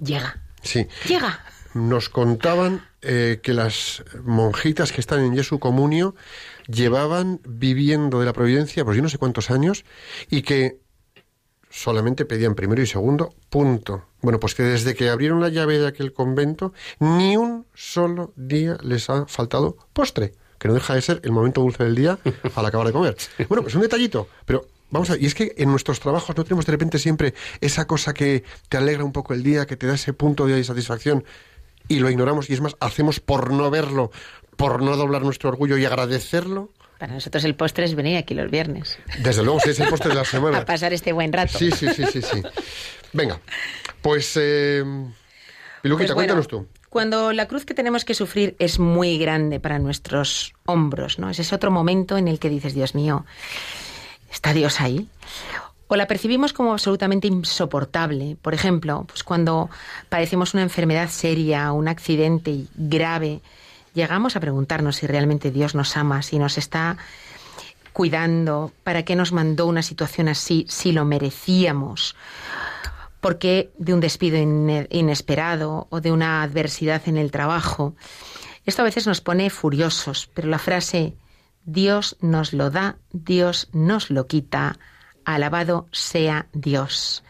[0.01, 0.41] llega.
[0.63, 0.87] Sí.
[1.07, 1.45] Llega.
[1.75, 6.15] nos contaban eh, que las monjitas que están en Jesu Comunio
[6.67, 9.85] llevaban viviendo de la providencia, pues yo no sé cuántos años,
[10.31, 10.81] y que
[11.71, 14.05] solamente pedían primero y segundo, punto.
[14.23, 18.79] Bueno, pues que desde que abrieron la llave de aquel convento, ni un solo día
[18.83, 22.19] les ha faltado postre, que no deja de ser el momento dulce del día
[22.55, 23.17] al acabar de comer.
[23.49, 26.45] Bueno, pues un detallito, pero vamos a ver, y es que en nuestros trabajos no
[26.45, 29.89] tenemos de repente siempre esa cosa que te alegra un poco el día, que te
[29.89, 31.25] da ese punto de satisfacción,
[31.89, 34.11] y lo ignoramos, y es más, hacemos por no verlo,
[34.57, 36.71] por no doblar nuestro orgullo y agradecerlo.
[36.99, 38.99] Para nosotros el postre es venir aquí los viernes.
[39.19, 40.59] Desde luego, sí, es el postre de la semana.
[40.59, 41.59] A pasar este buen rato.
[41.59, 42.43] Sí, sí, sí, sí, sí.
[43.13, 43.41] Venga,
[44.01, 44.33] pues...
[44.41, 44.83] Eh,
[45.83, 46.67] Piluquita, Pues bueno, cuéntanos tú.
[46.89, 51.29] Cuando la cruz que tenemos que sufrir es muy grande para nuestros hombros, ¿no?
[51.29, 53.27] Ese es otro momento en el que dices, Dios mío,
[54.33, 55.09] ¿está Dios ahí?
[55.89, 58.37] O la percibimos como absolutamente insoportable.
[58.41, 59.69] Por ejemplo, pues cuando
[60.09, 63.41] padecemos una enfermedad seria, un accidente grave,
[63.95, 66.97] llegamos a preguntarnos si realmente Dios nos ama, si nos está
[67.93, 72.17] cuidando, para qué nos mandó una situación así, si lo merecíamos
[73.21, 77.95] por qué de un despido ine- inesperado o de una adversidad en el trabajo.
[78.67, 81.17] Esto a veces nos pone furiosos, pero la frase
[81.65, 84.79] Dios nos lo da, Dios nos lo quita,
[85.25, 87.23] alabado sea Dios,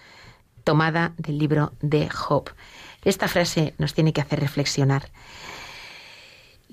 [0.65, 2.51] tomada del libro de Job.
[3.05, 5.11] Esta frase nos tiene que hacer reflexionar.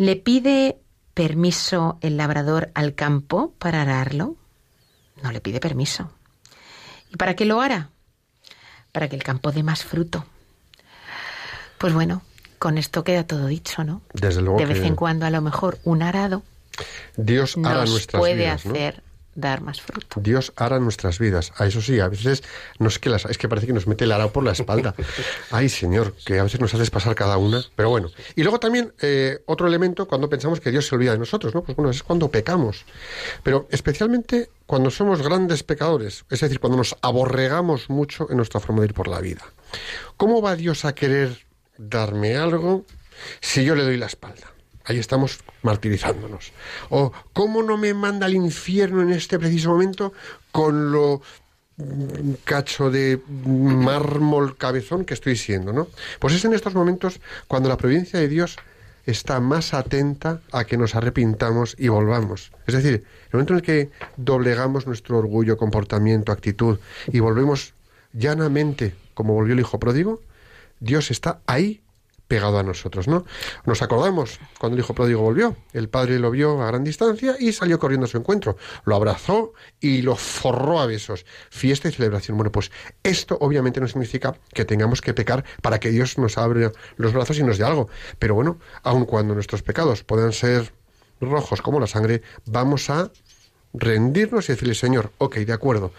[0.02, 0.80] ¿Le pide
[1.14, 4.36] permiso el labrador al campo para ararlo?
[5.22, 6.12] No le pide permiso.
[7.12, 7.92] ¿Y para qué lo hará?
[8.92, 10.26] para que el campo dé más fruto.
[11.78, 12.24] Pues bueno,
[12.58, 14.02] con esto queda todo dicho, ¿no?
[14.12, 16.42] Desde luego De vez que en cuando, a lo mejor, un arado
[17.16, 18.74] Dios hará nos nuestras puede vidas, ¿no?
[19.36, 20.20] Dar más fruto.
[20.20, 21.54] Dios hará nuestras vidas.
[21.58, 22.44] A eso sí, a veces
[22.80, 24.94] no es que las, es que parece que nos mete el arao por la espalda.
[25.52, 27.64] Ay, Señor, que a veces nos haces pasar cada una.
[27.76, 28.10] Pero bueno.
[28.36, 31.64] Y luego también eh, otro elemento cuando pensamos que Dios se olvida de nosotros, ¿no?
[31.64, 32.86] Pues bueno, es cuando pecamos.
[33.44, 38.82] Pero especialmente cuando somos grandes pecadores, es decir, cuando nos aborregamos mucho en nuestra forma
[38.82, 39.42] de ir por la vida.
[40.18, 41.46] ¿Cómo va Dios a querer
[41.78, 42.86] darme algo
[43.40, 44.51] si yo le doy la espalda?
[44.86, 46.52] Ahí estamos martirizándonos.
[46.90, 50.14] O cómo no me manda al infierno en este preciso momento
[50.52, 51.22] con lo
[51.78, 55.88] mm, cacho de mármol cabezón que estoy siendo, ¿no?
[56.20, 58.58] Pues es en estos momentos cuando la providencia de Dios
[59.06, 62.52] está más atenta a que nos arrepintamos y volvamos.
[62.68, 66.80] Es decir, el momento en el que doblegamos nuestro orgullo, comportamiento, actitud
[67.12, 67.74] y volvemos
[68.14, 70.22] llanamente como volvió el hijo pródigo,
[70.80, 71.82] Dios está ahí
[72.32, 73.26] pegado a nosotros, ¿no?
[73.66, 77.52] Nos acordamos cuando el hijo pródigo volvió, el padre lo vio a gran distancia y
[77.52, 82.38] salió corriendo a su encuentro, lo abrazó y lo forró a besos, fiesta y celebración.
[82.38, 82.72] Bueno, pues
[83.04, 87.38] esto obviamente no significa que tengamos que pecar para que Dios nos abra los brazos
[87.38, 90.72] y nos dé algo, pero bueno, aun cuando nuestros pecados puedan ser
[91.20, 93.12] rojos como la sangre, vamos a
[93.74, 95.92] rendirnos y decirle, Señor, ok, de acuerdo,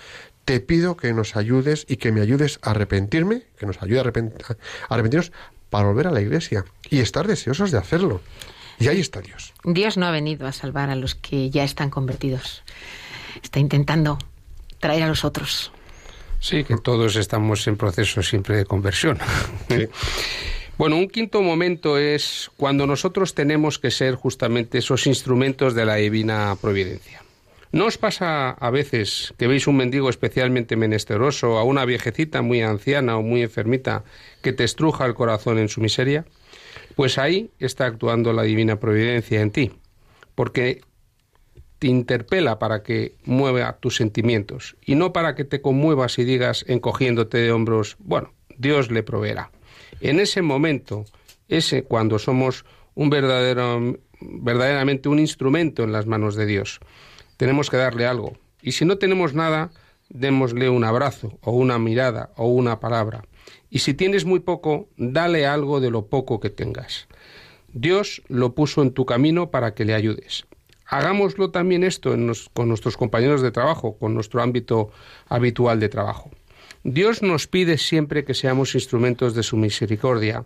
[0.46, 4.02] te pido que nos ayudes y que me ayudes a arrepentirme, que nos ayude a,
[4.04, 4.06] a
[4.94, 5.30] arrepentirnos
[5.72, 8.20] para volver a la iglesia y estar deseosos de hacerlo.
[8.78, 9.54] Y ahí está Dios.
[9.64, 12.62] Dios no ha venido a salvar a los que ya están convertidos.
[13.42, 14.18] Está intentando
[14.80, 15.72] traer a los otros.
[16.40, 19.18] Sí, que todos estamos en proceso siempre de conversión.
[20.78, 25.96] Bueno, un quinto momento es cuando nosotros tenemos que ser justamente esos instrumentos de la
[25.96, 27.21] divina providencia.
[27.72, 32.60] ¿No os pasa a veces que veis un mendigo especialmente menesteroso, a una viejecita muy
[32.60, 34.04] anciana o muy enfermita
[34.42, 36.26] que te estruja el corazón en su miseria?
[36.96, 39.72] Pues ahí está actuando la divina providencia en ti,
[40.34, 40.82] porque
[41.78, 46.66] te interpela para que mueva tus sentimientos y no para que te conmuevas y digas
[46.68, 49.50] encogiéndote de hombros, bueno, Dios le proveerá.
[50.02, 51.06] En ese momento,
[51.48, 56.78] ese cuando somos un verdadero, verdaderamente un instrumento en las manos de Dios,
[57.36, 58.36] tenemos que darle algo.
[58.60, 59.70] Y si no tenemos nada,
[60.08, 63.24] démosle un abrazo o una mirada o una palabra.
[63.70, 67.08] Y si tienes muy poco, dale algo de lo poco que tengas.
[67.72, 70.44] Dios lo puso en tu camino para que le ayudes.
[70.86, 74.90] Hagámoslo también esto en con nuestros compañeros de trabajo, con nuestro ámbito
[75.26, 76.30] habitual de trabajo.
[76.84, 80.44] Dios nos pide siempre que seamos instrumentos de su misericordia,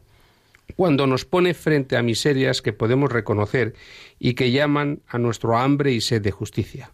[0.75, 3.75] cuando nos pone frente a miserias que podemos reconocer
[4.19, 6.91] y que llaman a nuestro hambre y sed de justicia.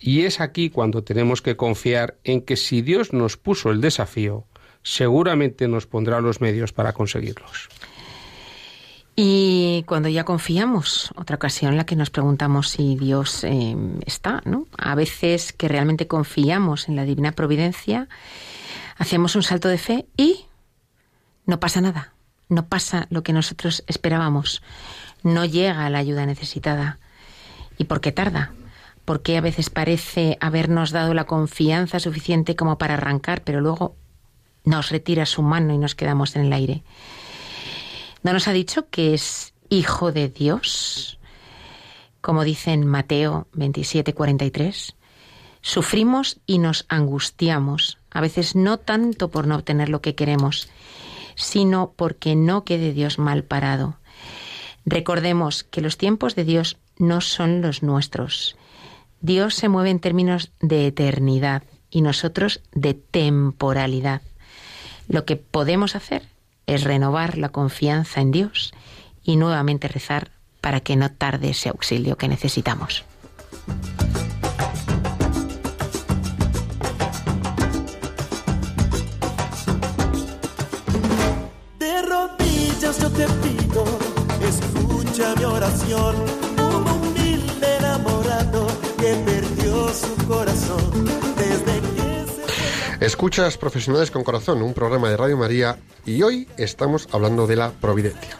[0.00, 4.44] Y es aquí cuando tenemos que confiar en que si Dios nos puso el desafío,
[4.82, 7.68] seguramente nos pondrá los medios para conseguirlos.
[9.20, 14.42] Y cuando ya confiamos, otra ocasión en la que nos preguntamos si Dios eh, está,
[14.44, 14.68] ¿no?
[14.78, 18.08] A veces que realmente confiamos en la divina providencia,
[18.96, 20.46] hacemos un salto de fe y
[21.46, 22.14] no pasa nada.
[22.48, 24.62] No pasa lo que nosotros esperábamos,
[25.22, 26.98] no llega la ayuda necesitada.
[27.76, 28.52] ¿Y por qué tarda?
[29.04, 33.96] Porque a veces parece habernos dado la confianza suficiente como para arrancar, pero luego
[34.64, 36.82] nos retira su mano y nos quedamos en el aire.
[38.22, 41.18] ¿No nos ha dicho que es hijo de Dios?
[42.20, 44.94] Como dice en Mateo 27, 43.
[45.60, 50.68] Sufrimos y nos angustiamos, a veces no tanto por no obtener lo que queremos,
[51.38, 53.96] sino porque no quede Dios mal parado.
[54.84, 58.56] Recordemos que los tiempos de Dios no son los nuestros.
[59.20, 64.20] Dios se mueve en términos de eternidad y nosotros de temporalidad.
[65.08, 66.28] Lo que podemos hacer
[66.66, 68.74] es renovar la confianza en Dios
[69.22, 70.30] y nuevamente rezar
[70.60, 73.04] para que no tarde ese auxilio que necesitamos.
[83.18, 83.84] Te pido,
[84.46, 86.14] escucha mi oración,
[86.56, 91.04] un humilde enamorado que perdió su corazón
[91.36, 97.08] desde que se Escuchas Profesionales con Corazón, un programa de Radio María, y hoy estamos
[97.10, 98.38] hablando de la providencia.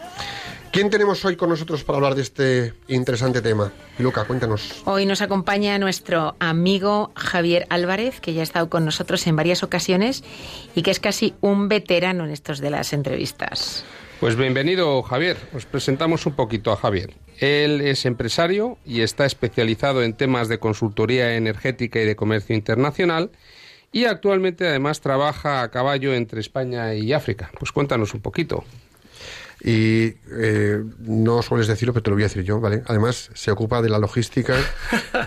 [0.70, 3.72] ¿Quién tenemos hoy con nosotros para hablar de este interesante tema?
[3.98, 4.82] Luca, cuéntanos.
[4.84, 9.64] Hoy nos acompaña nuestro amigo Javier Álvarez, que ya ha estado con nosotros en varias
[9.64, 10.22] ocasiones
[10.76, 13.84] y que es casi un veterano en estos de las entrevistas.
[14.20, 15.36] Pues bienvenido, Javier.
[15.54, 17.14] Os presentamos un poquito a Javier.
[17.38, 23.30] Él es empresario y está especializado en temas de consultoría energética y de comercio internacional
[23.92, 27.52] y actualmente además trabaja a caballo entre España y África.
[27.60, 28.64] Pues cuéntanos un poquito.
[29.62, 32.82] Y eh, no sueles decirlo, pero te lo voy a decir yo, ¿vale?
[32.86, 34.56] Además, se ocupa de la logística,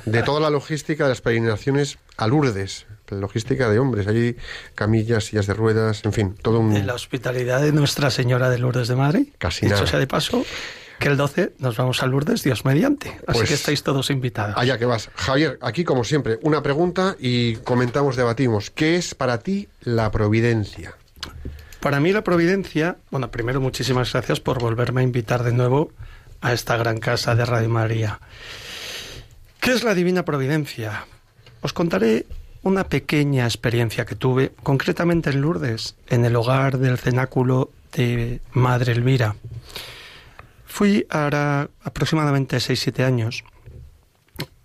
[0.05, 4.35] de toda la logística de las peregrinaciones a Lourdes, logística de hombres, allí
[4.75, 6.73] camillas, sillas de ruedas, en fin, todo un...
[6.73, 9.27] De la hospitalidad de Nuestra Señora de Lourdes de Madrid.
[9.37, 9.87] Casi Dicho nada.
[9.87, 10.45] sea de paso,
[10.99, 13.09] que el 12 nos vamos a Lourdes, Dios mediante.
[13.27, 14.55] Así Pues- que estáis todos invitados.
[14.57, 15.09] Allá que vas.
[15.15, 18.69] Javier, aquí como siempre, una pregunta y comentamos, debatimos.
[18.71, 20.93] ¿Qué es para ti la providencia?
[21.79, 25.91] Para mí la providencia, bueno, primero muchísimas gracias por volverme a invitar de nuevo
[26.39, 28.19] a esta gran casa de Radio María.
[29.59, 31.05] ¿Qué es la divina providencia?
[31.61, 32.25] Os contaré
[32.63, 38.93] una pequeña experiencia que tuve, concretamente en Lourdes, en el hogar del cenáculo de Madre
[38.93, 39.35] Elvira.
[40.65, 43.43] Fui ahora aproximadamente 6-7 años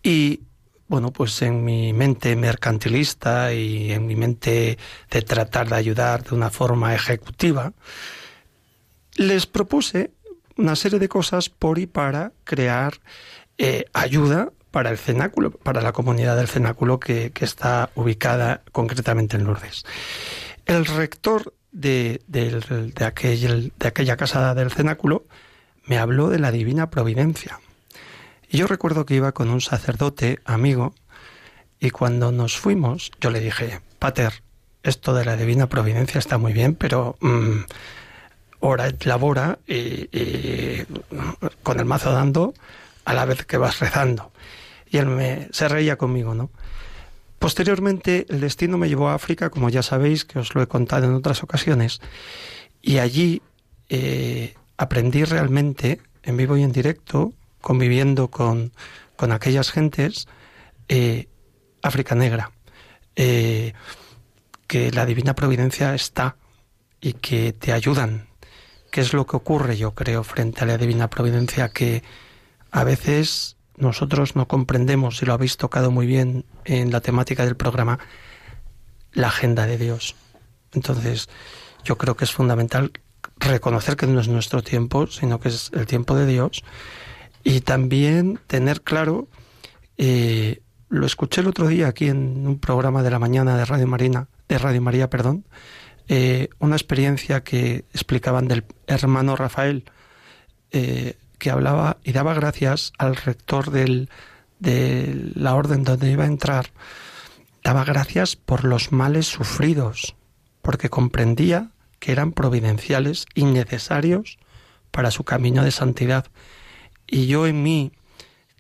[0.03, 0.41] y
[0.89, 4.79] bueno, pues en mi mente mercantilista y en mi mente
[5.11, 7.73] de tratar de ayudar de una forma ejecutiva,
[9.17, 10.13] les propuse
[10.57, 13.01] una serie de cosas por y para crear
[13.59, 19.45] eh, ayuda para el cenáculo, para la comunidad del cenáculo que, está ubicada concretamente en
[19.45, 19.87] Lourdes.
[20.67, 22.51] El rector de, de
[23.07, 25.25] aquel- de aquella casa del cenáculo
[25.87, 27.59] me habló de la divina providencia.
[28.51, 30.95] Y yo recuerdo que iba con un sacerdote amigo
[31.81, 34.43] y cuando nos fuimos yo le dije, Pater,
[34.83, 37.61] esto de la divina providencia está muy bien, pero mm,
[38.61, 39.75] ora labora y,
[40.15, 40.85] y
[41.63, 42.53] con el mazo dando
[43.07, 44.33] a la vez que vas rezando.
[44.89, 46.51] Y él me, se reía conmigo, ¿no?
[47.39, 51.07] Posteriormente, el destino me llevó a África, como ya sabéis, que os lo he contado
[51.07, 52.01] en otras ocasiones,
[52.81, 53.43] y allí
[53.89, 58.73] eh, aprendí realmente, en vivo y en directo, conviviendo con,
[59.17, 60.29] con aquellas gentes,
[60.89, 61.29] eh,
[61.83, 62.53] África Negra,
[63.17, 63.75] eh,
[64.67, 66.37] que la divina providencia está
[67.01, 68.29] y que te ayudan.
[68.91, 71.69] ¿Qué es lo que ocurre, yo creo, frente a la divina providencia?
[71.69, 72.03] Que
[72.71, 77.57] a veces nosotros no comprendemos, y lo habéis tocado muy bien en la temática del
[77.57, 77.99] programa,
[79.13, 80.15] la agenda de Dios.
[80.73, 81.29] Entonces,
[81.85, 82.93] yo creo que es fundamental
[83.39, 86.65] reconocer que no es nuestro tiempo, sino que es el tiempo de Dios,
[87.45, 89.29] y también tener claro,
[89.99, 93.87] eh, lo escuché el otro día aquí en un programa de la mañana de Radio
[93.87, 95.45] Marina, de Radio María, perdón,
[96.09, 99.85] eh, una experiencia que explicaban del hermano Rafael,
[100.71, 104.09] eh, que hablaba y daba gracias al rector del,
[104.59, 106.71] de la orden donde iba a entrar,
[107.63, 110.15] daba gracias por los males sufridos,
[110.63, 114.39] porque comprendía que eran providenciales y necesarios
[114.91, 116.27] para su camino de santidad.
[117.07, 117.93] Y yo en mí,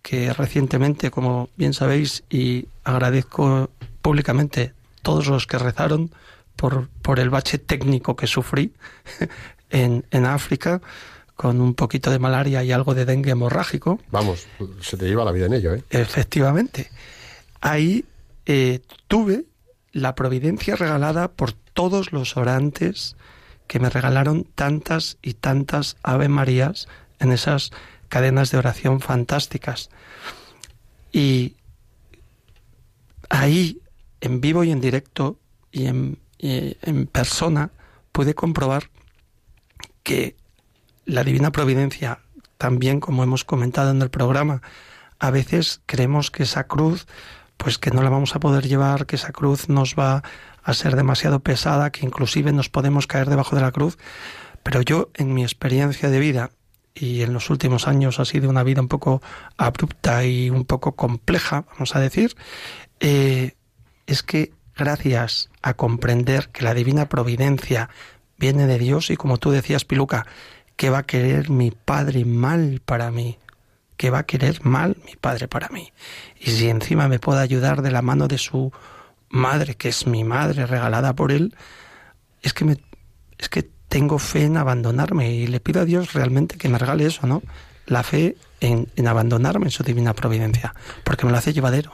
[0.02, 3.70] que recientemente, como bien sabéis, y agradezco
[4.02, 4.72] públicamente
[5.02, 6.10] todos los que rezaron
[6.56, 8.72] por, por el bache técnico que sufrí
[9.70, 10.80] en, en África,
[11.36, 14.46] con un poquito de malaria y algo de dengue hemorrágico, Vamos,
[14.80, 15.84] se te lleva la vida en ello, ¿eh?
[15.90, 16.90] Efectivamente.
[17.60, 18.06] Ahí
[18.46, 19.44] eh, tuve
[19.92, 23.16] la providencia regalada por todos los orantes
[23.66, 27.70] que me regalaron tantas y tantas Ave Marías en esas
[28.08, 29.90] cadenas de oración fantásticas.
[31.12, 31.56] Y
[33.28, 33.80] ahí,
[34.20, 35.38] en vivo y en directo
[35.70, 37.70] y en, y en persona,
[38.12, 38.90] pude comprobar
[40.02, 40.36] que
[41.06, 42.18] la divina providencia,
[42.58, 44.60] también como hemos comentado en el programa,
[45.18, 47.06] a veces creemos que esa cruz,
[47.56, 50.22] pues que no la vamos a poder llevar, que esa cruz nos va
[50.62, 53.96] a ser demasiado pesada, que inclusive nos podemos caer debajo de la cruz.
[54.62, 56.50] Pero yo, en mi experiencia de vida,
[56.96, 59.22] y en los últimos años ha sido una vida un poco
[59.58, 62.34] abrupta y un poco compleja, vamos a decir,
[63.00, 63.52] eh,
[64.06, 67.90] es que gracias a comprender que la divina providencia
[68.38, 70.26] viene de Dios y como tú decías, Piluca,
[70.76, 73.38] que va a querer mi Padre mal para mí,
[73.96, 75.92] que va a querer mal mi Padre para mí.
[76.38, 78.72] Y si encima me puede ayudar de la mano de su
[79.28, 81.54] madre, que es mi madre regalada por él,
[82.42, 82.76] es que me,
[83.38, 87.06] es que tengo fe en abandonarme y le pido a Dios realmente que me regale
[87.06, 87.42] eso, ¿no?
[87.86, 90.74] La fe en, en abandonarme en su divina providencia,
[91.04, 91.92] porque me lo hace llevadero.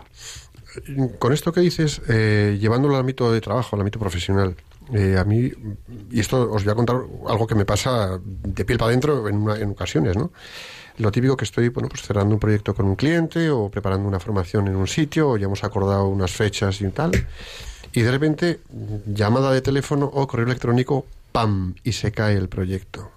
[1.19, 4.57] Con esto que dices, eh, llevándolo al ámbito de trabajo, al ámbito profesional,
[4.93, 5.51] eh, a mí,
[6.11, 6.97] y esto os voy a contar
[7.29, 10.33] algo que me pasa de piel para adentro en, en ocasiones, ¿no?
[10.99, 14.21] Lo típico que estoy, bueno, pues cerrando un proyecto con un cliente o preparando una
[14.21, 17.13] formación en un sitio o ya hemos acordado unas fechas y tal.
[17.93, 18.61] Y de repente,
[19.07, 21.75] llamada de teléfono o correo electrónico, ¡pam!
[21.83, 23.11] Y se cae el proyecto.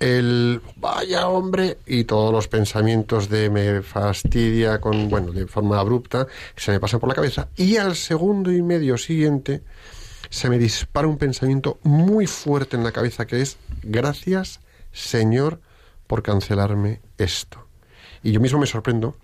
[0.00, 6.26] El vaya hombre y todos los pensamientos de me fastidia con, bueno, de forma abrupta,
[6.54, 7.48] se me pasan por la cabeza.
[7.56, 9.62] Y al segundo y medio siguiente
[10.30, 14.60] se me dispara un pensamiento muy fuerte en la cabeza que es gracias
[14.92, 15.60] Señor
[16.06, 17.66] por cancelarme esto.
[18.22, 19.16] Y yo mismo me sorprendo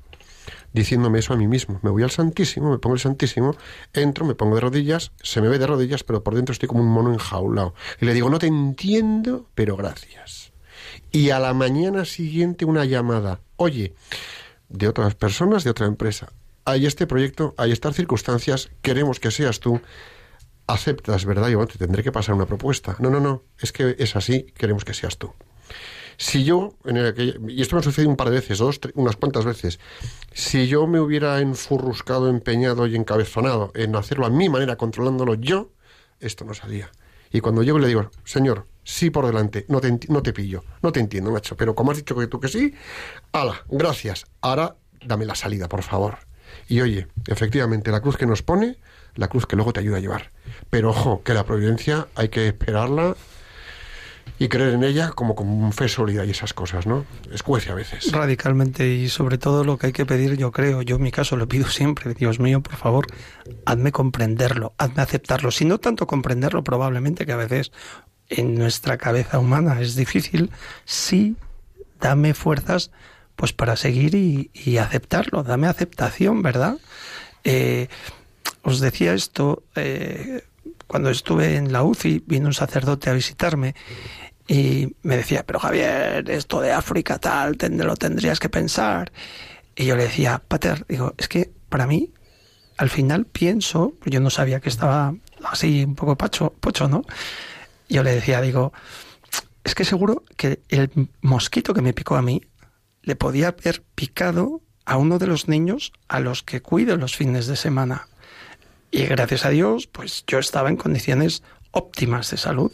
[0.72, 1.78] diciéndome eso a mí mismo.
[1.82, 3.56] Me voy al Santísimo, me pongo el Santísimo,
[3.92, 6.82] entro, me pongo de rodillas, se me ve de rodillas, pero por dentro estoy como
[6.82, 7.74] un mono enjaulado.
[8.00, 10.52] Y le digo, no te entiendo, pero gracias.
[11.10, 13.94] Y a la mañana siguiente una llamada, oye,
[14.68, 16.32] de otras personas, de otra empresa,
[16.64, 19.80] hay este proyecto, hay estas circunstancias, queremos que seas tú,
[20.66, 21.48] aceptas, ¿verdad?
[21.48, 22.96] Yo te tendré que pasar una propuesta.
[22.98, 25.32] No, no, no, es que es así, queremos que seas tú.
[26.16, 26.96] Si yo, en
[27.48, 29.80] y esto me ha sucedido un par de veces, dos, unas cuantas veces,
[30.32, 35.72] si yo me hubiera enfurruscado, empeñado y encabezonado en hacerlo a mi manera, controlándolo yo,
[36.20, 36.90] esto no salía.
[37.32, 40.62] Y cuando llego y le digo, señor, sí por delante, no te, no te pillo,
[40.82, 42.74] no te entiendo, macho, pero como has dicho que tú que sí,
[43.32, 46.18] ala, gracias, ahora dame la salida, por favor.
[46.68, 48.78] Y oye, efectivamente, la cruz que nos pone,
[49.16, 50.30] la cruz que luego te ayuda a llevar.
[50.70, 53.16] Pero ojo, que la providencia hay que esperarla
[54.38, 57.04] y creer en ella como con fe sólida y esas cosas, ¿no?
[57.32, 58.10] Escuece a veces.
[58.10, 61.36] Radicalmente y sobre todo lo que hay que pedir, yo creo, yo en mi caso
[61.36, 63.06] lo pido siempre, Dios mío, por favor,
[63.64, 65.50] hazme comprenderlo, hazme aceptarlo.
[65.50, 67.70] Si no tanto comprenderlo, probablemente que a veces
[68.28, 70.50] en nuestra cabeza humana es difícil,
[70.84, 71.36] sí,
[72.00, 72.90] dame fuerzas
[73.36, 76.76] pues para seguir y, aceptarlo, dame aceptación, ¿verdad?
[77.42, 77.88] Eh,
[78.64, 80.42] os decía esto, eh,
[80.86, 83.74] cuando estuve en la UCI, vino un sacerdote a visitarme
[84.48, 89.12] y me decía, pero Javier, esto de África tal, lo tendrías que pensar.
[89.76, 92.12] Y yo le decía, Pater, digo, es que para mí,
[92.76, 97.04] al final pienso, yo no sabía que estaba así un poco pacho, pocho, ¿no?
[97.88, 98.72] Yo le decía, digo,
[99.62, 100.90] es que seguro que el
[101.22, 102.42] mosquito que me picó a mí
[103.02, 107.46] le podía haber picado a uno de los niños a los que cuido los fines
[107.46, 108.08] de semana.
[108.94, 111.42] Y gracias a Dios, pues yo estaba en condiciones
[111.72, 112.70] óptimas de salud.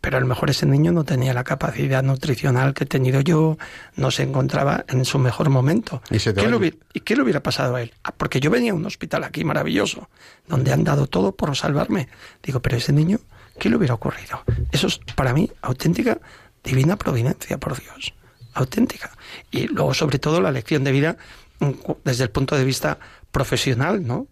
[0.00, 3.58] Pero a lo mejor ese niño no tenía la capacidad nutricional que he tenido yo,
[3.94, 6.00] no se encontraba en su mejor momento.
[6.08, 7.92] Y se te ¿Qué, le hubiera, ¿Y qué le hubiera pasado a él?
[8.02, 10.08] Ah, porque yo venía a un hospital aquí maravilloso,
[10.46, 12.08] donde han dado todo por salvarme.
[12.42, 13.18] Digo, pero ese niño,
[13.58, 14.44] ¿qué le hubiera ocurrido?
[14.72, 16.18] Eso es para mí auténtica
[16.64, 18.14] divina providencia, por Dios.
[18.54, 19.10] Auténtica.
[19.50, 21.18] Y luego, sobre todo, la lección de vida
[21.58, 21.72] mm,
[22.04, 22.98] desde el punto de vista
[23.32, 24.28] profesional, ¿no?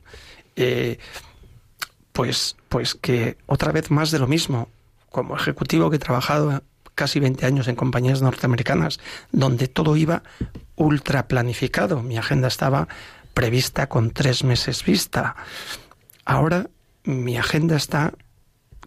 [0.57, 0.99] Eh,
[2.13, 4.69] pues, pues que otra vez más de lo mismo.
[5.11, 6.63] Como ejecutivo que he trabajado
[6.95, 8.99] casi 20 años en compañías norteamericanas,
[9.33, 10.23] donde todo iba
[10.75, 12.03] ultra planificado.
[12.03, 12.89] Mi agenda estaba
[13.35, 15.37] prevista con tres meses vista.
[16.25, 16.69] Ahora
[17.05, 18.15] mi agenda está,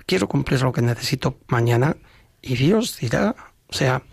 [0.05, 1.95] quiero cumplir lo que necesito mañana
[2.41, 3.35] y Dios dirá,
[3.67, 4.03] o sea,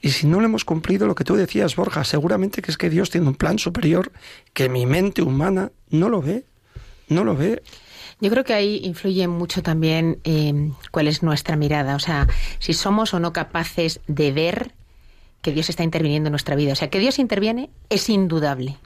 [0.00, 2.90] y si no lo hemos cumplido, lo que tú decías, Borja, seguramente que es que
[2.90, 4.12] Dios tiene un plan superior
[4.52, 6.44] que mi mente humana no lo ve,
[7.08, 7.62] no lo ve.
[8.20, 12.28] Yo creo que ahí influye mucho también eh, cuál es nuestra mirada, o sea,
[12.58, 14.72] si somos o no capaces de ver
[15.42, 16.72] que Dios está interviniendo en nuestra vida.
[16.72, 18.78] O sea, que Dios interviene es indudable.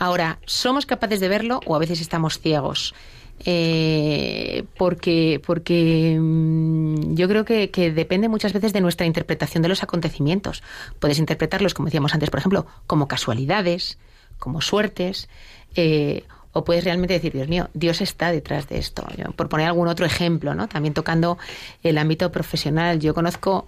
[0.00, 2.94] Ahora, ¿somos capaces de verlo o a veces estamos ciegos?
[3.40, 9.68] eh, porque, porque mm, yo creo que, que depende muchas veces de nuestra interpretación de
[9.68, 10.62] los acontecimientos.
[10.98, 13.98] Puedes interpretarlos, como decíamos antes, por ejemplo, como casualidades,
[14.38, 15.28] como suertes,
[15.74, 16.24] eh,
[16.54, 19.06] o puedes realmente decir, Dios mío, Dios está detrás de esto.
[19.18, 20.68] Yo, por poner algún otro ejemplo, ¿no?
[20.68, 21.36] También tocando
[21.82, 23.66] el ámbito profesional, yo conozco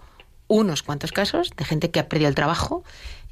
[0.48, 2.84] unos cuantos casos de gente que ha perdido el trabajo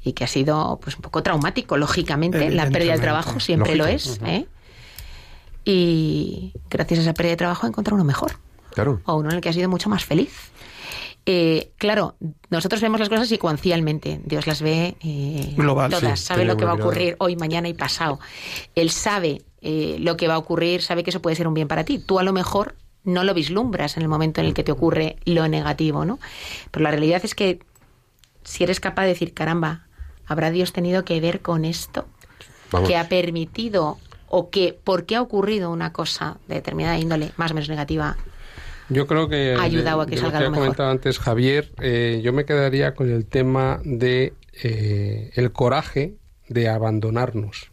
[0.03, 2.51] y que ha sido pues un poco traumático, lógicamente.
[2.51, 4.19] La pérdida del trabajo siempre lo es.
[4.25, 4.45] ¿eh?
[5.63, 8.37] Y gracias a esa pérdida de trabajo ha encontrado uno mejor
[8.73, 9.01] Claro.
[9.05, 10.51] o uno en el que ha sido mucho más feliz.
[11.25, 12.15] Eh, claro,
[12.49, 14.21] nosotros vemos las cosas secuencialmente.
[14.23, 17.67] Dios las ve eh, Global, todas, sí, sabe lo que va a ocurrir hoy, mañana
[17.67, 18.19] y pasado.
[18.75, 21.67] Él sabe eh, lo que va a ocurrir, sabe que eso puede ser un bien
[21.67, 21.97] para ti.
[21.97, 25.17] Tú a lo mejor no lo vislumbras en el momento en el que te ocurre
[25.25, 26.19] lo negativo, ¿no?
[26.69, 27.59] Pero la realidad es que
[28.43, 29.87] si eres capaz de decir, caramba,
[30.27, 32.05] ¿habrá Dios tenido que ver con esto?
[32.71, 32.89] Vamos.
[32.89, 37.51] que ha permitido o que por qué ha ocurrido una cosa de determinada índole más
[37.51, 38.17] o menos negativa
[38.89, 42.21] Yo creo que Ha ayudado a que salga lo que ha comentado antes Javier, eh,
[42.23, 46.13] yo me quedaría con el tema de eh, el coraje
[46.47, 47.71] de abandonarnos,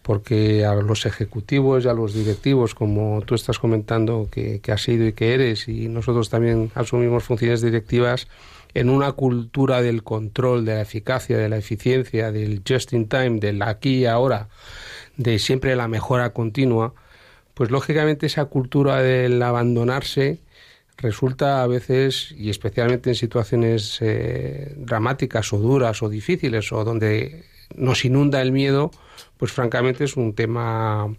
[0.00, 4.82] porque a los ejecutivos y a los directivos, como tú estás comentando que, que has
[4.82, 8.26] sido y que eres, y nosotros también asumimos funciones directivas
[8.74, 13.38] en una cultura del control, de la eficacia, de la eficiencia, del just in time,
[13.38, 14.48] del aquí y ahora,
[15.16, 16.94] de siempre la mejora continua,
[17.54, 20.40] pues lógicamente esa cultura del abandonarse
[20.98, 27.44] resulta a veces, y especialmente en situaciones eh, dramáticas o duras o difíciles o donde
[27.74, 28.90] nos inunda el miedo,
[29.38, 31.14] pues francamente es un tema...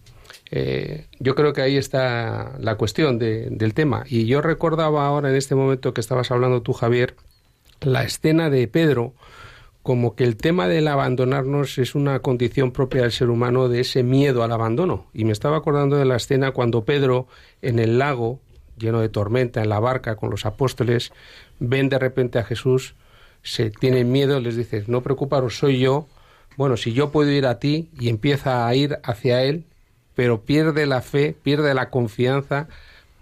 [0.52, 4.04] eh, yo creo que ahí está la cuestión de- del tema.
[4.08, 7.16] Y yo recordaba ahora en este momento que estabas hablando tú, Javier,
[7.82, 9.14] la escena de Pedro,
[9.84, 14.02] como que el tema del abandonarnos es una condición propia del ser humano de ese
[14.02, 15.08] miedo al abandono.
[15.14, 17.28] Y me estaba acordando de la escena cuando Pedro
[17.62, 18.40] en el lago,
[18.78, 21.12] lleno de tormenta, en la barca con los apóstoles,
[21.60, 22.96] ven de repente a Jesús,
[23.44, 26.08] se tienen miedo, les dice, no preocuparos, soy yo.
[26.56, 29.66] Bueno, si yo puedo ir a ti y empieza a ir hacia él,
[30.16, 32.70] pero pierde la fe, pierde la confianza,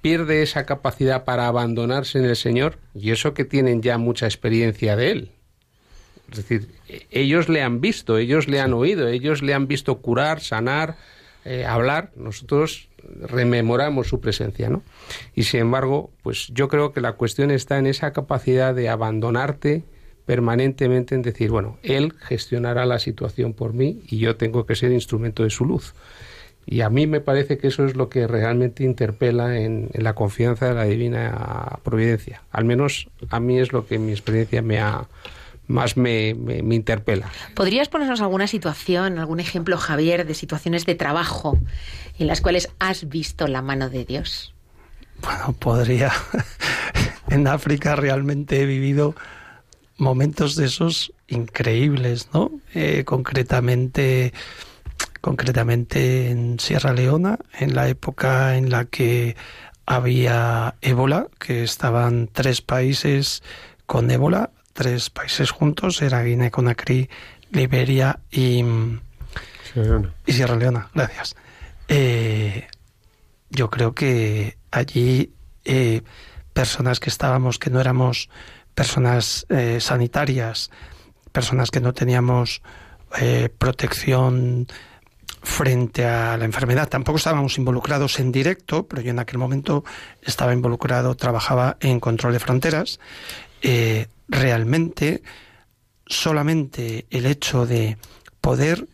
[0.01, 4.95] pierde esa capacidad para abandonarse en el Señor, y eso que tienen ya mucha experiencia
[4.95, 5.32] de él.
[6.32, 6.69] Es decir,
[7.11, 10.95] ellos le han visto, ellos le han oído, ellos le han visto curar, sanar,
[11.43, 12.11] eh, hablar.
[12.15, 12.88] Nosotros
[13.27, 14.84] rememoramos su presencia, ¿no?
[15.36, 19.84] Y sin embargo, pues yo creo que la cuestión está en esa capacidad de abandonarte
[20.25, 24.91] permanentemente en decir, bueno, él gestionará la situación por mí y yo tengo que ser
[24.91, 25.93] instrumento de su luz.
[26.65, 30.13] Y a mí me parece que eso es lo que realmente interpela en, en la
[30.13, 32.43] confianza de la divina providencia.
[32.51, 35.07] Al menos a mí es lo que mi experiencia me ha,
[35.72, 37.30] más me, me- me interpela.
[37.55, 41.57] ¿Podrías ponernos alguna situación, algún ejemplo, Javier, de situaciones de trabajo
[42.19, 44.53] en las cuales has visto la mano de Dios?
[45.22, 46.11] Bueno, podría.
[47.30, 49.15] en África realmente he vivido
[49.97, 52.51] momentos de esos increíbles, ¿no?
[52.74, 54.34] Eh, concretamente,
[55.22, 59.36] concretamente en Sierra Leona, en la época en la que
[59.86, 63.43] había ébola, que estaban tres países
[63.86, 67.09] con ébola, tres países juntos, era Guinea-Conakry,
[67.51, 68.63] Liberia y,
[70.26, 71.36] y Sierra Leona, gracias.
[71.88, 72.67] Eh,
[73.49, 75.34] yo creo que allí
[75.65, 76.01] eh,
[76.53, 78.30] personas que estábamos, que no éramos
[78.74, 80.72] personas eh, sanitarias,
[81.32, 82.61] personas que no teníamos
[83.57, 84.67] protección
[85.43, 86.88] frente a la enfermedad.
[86.88, 89.84] Tampoco estábamos involucrados en directo, pero yo en aquel momento
[90.22, 92.99] estaba involucrado, trabajaba en control de fronteras.
[93.62, 95.24] Eh, realmente,
[96.05, 97.97] solamente el hecho de
[98.39, 98.88] poder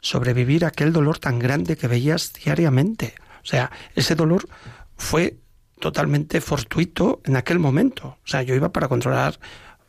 [0.00, 3.14] sobrevivir a aquel dolor tan grande que veías diariamente.
[3.42, 4.48] O sea, ese dolor
[4.96, 5.38] fue
[5.80, 8.18] totalmente fortuito en aquel momento.
[8.24, 9.38] O sea, yo iba para controlar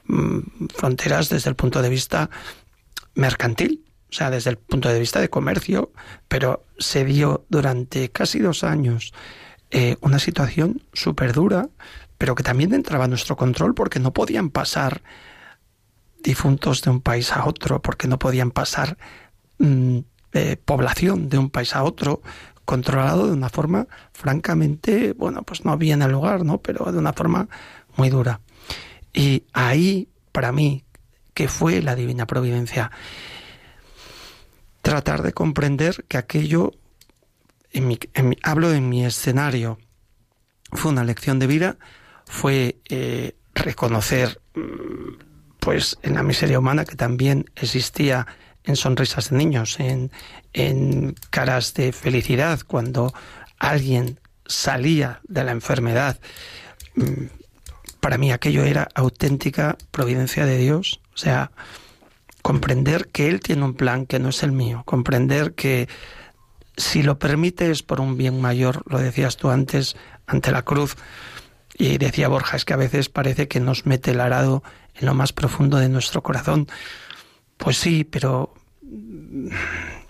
[0.06, 0.40] mm,
[0.76, 2.30] fronteras desde el punto de vista
[3.14, 5.92] mercantil, o sea, desde el punto de vista de comercio,
[6.28, 9.14] pero se dio durante casi dos años
[9.70, 11.70] eh, una situación súper dura,
[12.22, 15.02] pero que también entraba a nuestro control porque no podían pasar
[16.22, 18.96] difuntos de un país a otro, porque no podían pasar
[19.58, 19.98] mm,
[20.34, 22.22] eh, población de un país a otro,
[22.64, 26.60] controlado de una forma francamente, bueno, pues no bien al lugar, ¿no?
[26.60, 27.50] Pero de una forma
[27.98, 28.40] muy dura.
[29.16, 30.86] Y ahí, para mí,
[31.34, 32.92] que fue la divina providencia,
[34.84, 36.74] tratar de comprender que aquello,
[37.72, 39.80] en en hablo de mi escenario,
[40.72, 41.78] fue una lección de vida,
[42.32, 45.20] fue eh, reconocer, mm,
[45.60, 48.26] pues, en la miseria humana que también existía
[48.64, 50.12] en sonrisas de niños, en,
[50.54, 53.14] en caras de felicidad, cuando
[53.60, 56.20] alguien salía de la enfermedad,
[56.96, 57.26] mm,
[58.00, 61.02] para mí aquello era auténtica providencia de Dios.
[61.14, 61.52] O sea,
[62.42, 65.90] comprender que Él tiene un plan que no es el mío, comprender que
[66.78, 70.96] si lo permite es por un bien mayor, lo decías tú antes, ante la cruz.
[71.82, 74.62] Y decía Borja, es que a veces parece que nos mete el arado
[74.94, 76.68] en lo más profundo de nuestro corazón.
[77.58, 78.54] Pues sí, pero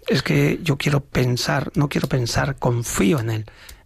[0.06, 3.46] es que yo quiero pensar, no quiero pensar, confío en Él,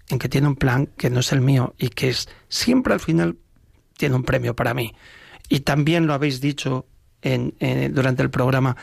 [0.10, 3.02] en que tiene un plan que no es el mío y que es siempre al
[3.02, 3.38] final
[3.96, 4.96] tiene un premio para mí.
[5.48, 6.88] Y también lo habéis dicho
[7.22, 7.54] en,
[7.94, 8.78] durante el programa,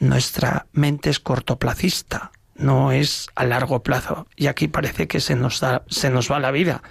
[0.00, 4.26] nuestra mente es cortoplacista, no es a largo plazo.
[4.36, 6.82] Y aquí parece que se nos, da, se nos va la vida.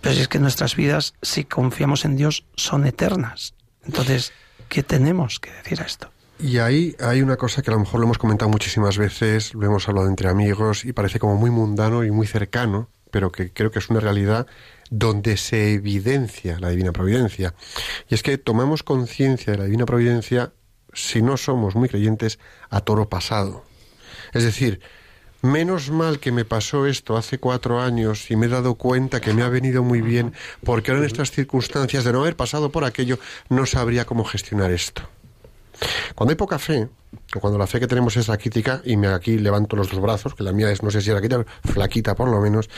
[0.00, 3.54] Pero si es que nuestras vidas, si confiamos en Dios, son eternas.
[3.84, 4.32] Entonces,
[4.68, 6.10] ¿qué tenemos que decir a esto?
[6.40, 9.66] Y ahí hay una cosa que a lo mejor lo hemos comentado muchísimas veces, lo
[9.66, 13.72] hemos hablado entre amigos y parece como muy mundano y muy cercano, pero que creo
[13.72, 14.46] que es una realidad
[14.90, 17.54] donde se evidencia la divina providencia.
[18.08, 20.52] Y es que tomamos conciencia de la divina providencia,
[20.92, 22.38] si no somos muy creyentes,
[22.70, 23.64] a toro pasado.
[24.32, 24.80] Es decir,
[25.42, 29.32] menos mal que me pasó esto hace cuatro años y me he dado cuenta que
[29.32, 30.32] me ha venido muy bien,
[30.64, 33.18] porque ahora en estas circunstancias de no haber pasado por aquello,
[33.48, 35.02] no sabría cómo gestionar esto.
[36.14, 36.88] Cuando hay poca fe,
[37.34, 40.34] o cuando la fe que tenemos es raquítica, y me aquí levanto los dos brazos,
[40.34, 42.68] que la mía es, no sé si raquítica, flaquita por lo menos,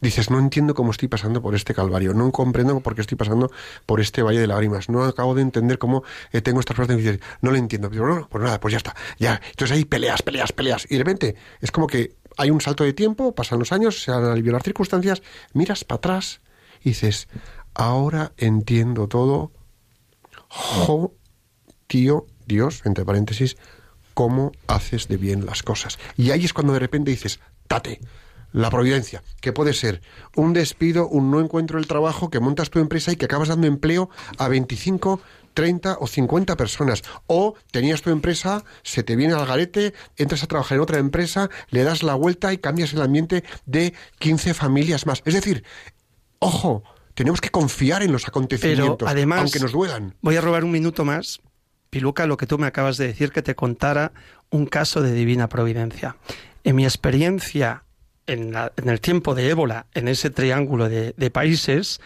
[0.00, 3.50] dices, no entiendo cómo estoy pasando por este calvario, no comprendo por qué estoy pasando
[3.86, 7.50] por este valle de lágrimas, no acabo de entender cómo eh, tengo estas de no
[7.50, 7.90] lo entiendo.
[7.90, 9.40] Pero no, pues nada, pues ya está, ya.
[9.50, 12.92] Entonces ahí peleas, peleas, peleas, y de repente es como que hay un salto de
[12.92, 16.40] tiempo, pasan los años, se han aliviado las circunstancias, miras para atrás
[16.80, 17.28] y dices,
[17.74, 19.52] ahora entiendo todo,
[20.48, 21.14] jo,
[21.86, 23.56] tío, Dios, entre paréntesis,
[24.14, 25.98] cómo haces de bien las cosas.
[26.16, 28.00] Y ahí es cuando de repente dices, tate,
[28.54, 30.00] la providencia, que puede ser
[30.36, 33.66] un despido, un no encuentro del trabajo, que montas tu empresa y que acabas dando
[33.66, 35.20] empleo a 25,
[35.54, 37.02] 30 o 50 personas.
[37.26, 41.50] O tenías tu empresa, se te viene al garete, entras a trabajar en otra empresa,
[41.70, 45.20] le das la vuelta y cambias el ambiente de 15 familias más.
[45.24, 45.64] Es decir,
[46.38, 46.84] ojo,
[47.14, 50.14] tenemos que confiar en los acontecimientos, además, aunque nos duelan.
[50.22, 51.40] Voy a robar un minuto más
[51.94, 54.10] Piluca, lo que tú me acabas de decir, que te contara
[54.50, 56.16] un caso de divina providencia.
[56.64, 57.84] En mi experiencia
[58.26, 58.52] en,
[58.84, 62.00] el tiempo de ébola, en ese triángulo de, de países,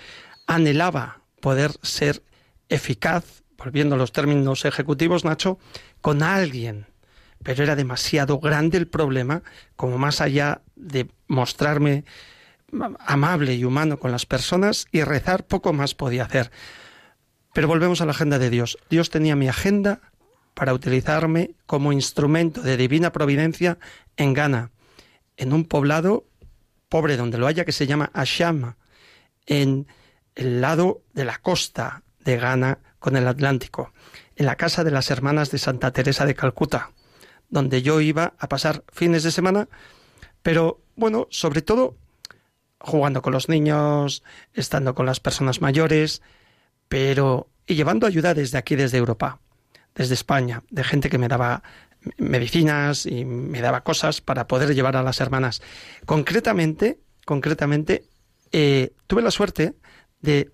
[0.47, 2.23] anhelaba poder ser
[2.69, 5.59] eficaz, volviendo a los términos ejecutivos, Nacho,
[6.03, 6.85] con alguien.
[7.43, 9.43] Pero era demasiado grande el problema,
[9.75, 12.05] como más allá de mostrarme
[13.07, 16.51] amable y humano con las personas y rezar, poco más podía hacer.
[17.53, 18.79] Pero volvemos a la agenda de Dios.
[18.91, 20.01] Dios tenía mi agenda
[20.55, 23.79] para utilizarme como instrumento de divina providencia
[24.17, 24.71] en Ghana,
[25.37, 26.25] en un poblado
[26.89, 28.77] pobre donde lo haya que se llama Ashama,
[29.47, 29.87] en
[30.35, 33.93] el lado de la costa de Ghana con el Atlántico,
[34.37, 36.91] en la casa de las hermanas de Santa Teresa de Calcuta,
[37.49, 39.69] donde yo iba a pasar fines de semana,
[40.43, 41.97] pero bueno, sobre todo
[42.81, 44.23] jugando con los niños,
[44.55, 46.23] estando con las personas mayores,
[46.89, 49.41] pero y llevando ayuda desde aquí, desde Europa,
[49.95, 51.63] desde España, de gente que me daba
[52.17, 55.61] medicinas y me daba cosas para poder llevar a las hermanas.
[56.07, 58.05] Concretamente, concretamente,
[58.53, 59.75] eh, tuve la suerte
[60.21, 60.51] de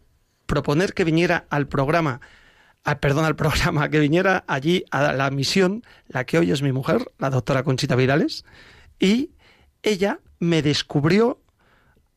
[0.47, 2.21] proponer que viniera al programa,
[3.01, 7.13] perdón, al programa, que viniera allí a la misión, la que hoy es mi mujer,
[7.19, 8.45] la doctora Conchita Virales,
[8.99, 9.31] y
[9.83, 11.41] ella me descubrió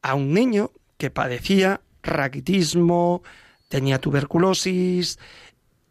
[0.01, 3.21] a un niño que padecía raquitismo,
[3.67, 5.19] tenía tuberculosis.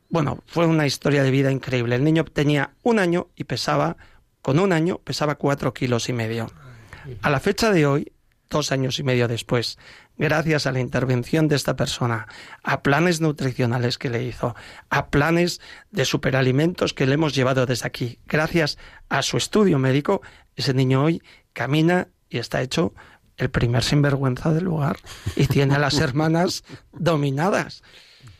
[0.08, 1.96] Bueno, fue una historia de vida increíble.
[1.96, 3.96] El niño tenía un año y pesaba,
[4.42, 6.46] con un año, pesaba cuatro kilos y medio.
[7.22, 8.12] A la fecha de hoy,
[8.48, 9.78] dos años y medio después,
[10.16, 12.26] gracias a la intervención de esta persona,
[12.62, 14.54] a planes nutricionales que le hizo,
[14.88, 15.60] a planes
[15.90, 20.22] de superalimentos que le hemos llevado desde aquí, gracias a su estudio médico,
[20.54, 21.22] ese niño hoy
[21.52, 22.94] camina y está hecho
[23.37, 24.99] el primer sinvergüenza del lugar
[25.34, 27.82] y tiene a las hermanas dominadas.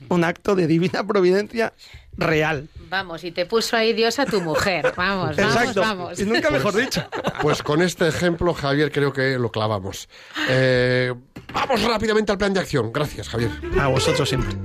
[0.09, 1.73] Un acto de divina providencia
[2.17, 2.69] real.
[2.89, 4.93] Vamos, y te puso ahí Dios a tu mujer.
[4.97, 6.21] Vamos, vamos, vamos.
[6.21, 7.09] Y nunca mejor pues, dicho.
[7.41, 10.09] Pues con este ejemplo, Javier, creo que lo clavamos.
[10.49, 11.13] Eh,
[11.53, 12.93] vamos rápidamente al plan de acción.
[12.93, 13.51] Gracias, Javier.
[13.81, 14.57] A vosotros siempre.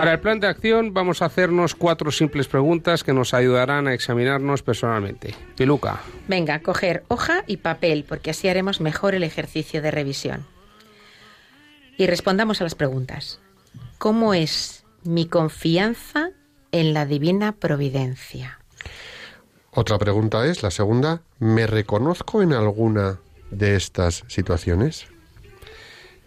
[0.00, 3.92] Para el plan de acción vamos a hacernos cuatro simples preguntas que nos ayudarán a
[3.92, 5.34] examinarnos personalmente.
[5.56, 6.00] Piluca.
[6.26, 10.46] Venga, coger hoja y papel, porque así haremos mejor el ejercicio de revisión.
[11.98, 13.40] Y respondamos a las preguntas.
[13.98, 16.30] ¿Cómo es mi confianza
[16.72, 18.58] en la divina providencia.
[19.72, 23.20] Otra pregunta es, la segunda, ¿me reconozco en alguna
[23.50, 25.08] de estas situaciones?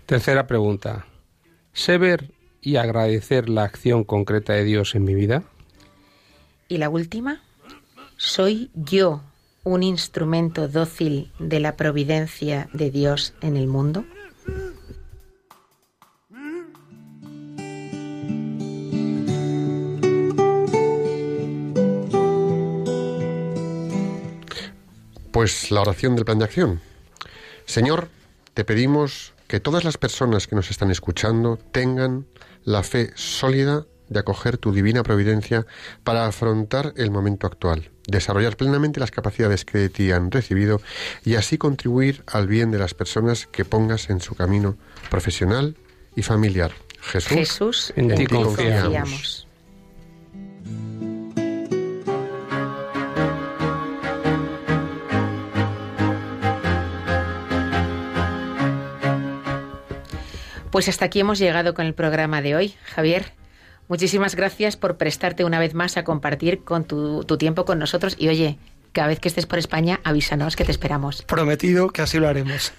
[0.06, 1.08] Tercera pregunta.
[1.74, 2.30] ¿Sé ver
[2.64, 5.44] y agradecer la acción concreta de Dios en mi vida?
[6.70, 7.42] Y la última,
[8.18, 9.22] ¿soy yo
[9.64, 14.06] un instrumento dócil de la providencia de Dios en el mundo?
[25.32, 26.80] Pues la oración del plan de acción.
[27.66, 28.08] Señor,
[28.54, 32.26] te pedimos que todas las personas que nos están escuchando tengan
[32.64, 35.68] la fe sólida de acoger tu divina providencia
[36.04, 40.82] para afrontar el momento actual, desarrollar plenamente las capacidades que de ti han recibido
[41.24, 44.76] y así contribuir al bien de las personas que pongas en su camino
[45.12, 45.78] profesional
[46.16, 46.72] y familiar.
[47.00, 48.82] Jesús, Jesús, en ti confiamos.
[48.82, 49.48] confiamos.
[60.74, 62.74] Pues hasta aquí hemos llegado con el programa de hoy.
[62.84, 63.34] Javier,
[63.88, 68.16] muchísimas gracias por prestarte una vez más a compartir con tu, tu tiempo con nosotros.
[68.18, 68.58] Y oye,
[68.92, 71.22] cada vez que estés por España, avísanos que te esperamos.
[71.22, 72.74] Prometido que así lo haremos.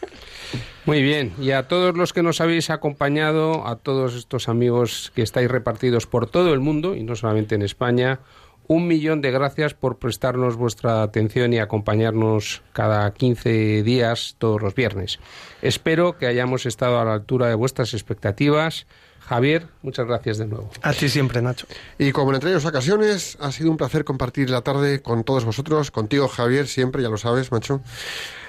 [0.86, 5.22] Muy bien, y a todos los que nos habéis acompañado, a todos estos amigos que
[5.22, 8.18] estáis repartidos por todo el mundo, y no solamente en España,
[8.66, 14.74] un millón de gracias por prestarnos vuestra atención y acompañarnos cada 15 días todos los
[14.74, 15.20] viernes.
[15.62, 18.86] Espero que hayamos estado a la altura de vuestras expectativas.
[19.26, 20.70] Javier, muchas gracias de nuevo.
[20.82, 21.66] A ti siempre, Nacho.
[21.98, 25.90] Y como en anteriores ocasiones, ha sido un placer compartir la tarde con todos vosotros,
[25.90, 27.80] contigo Javier, siempre, ya lo sabes, macho.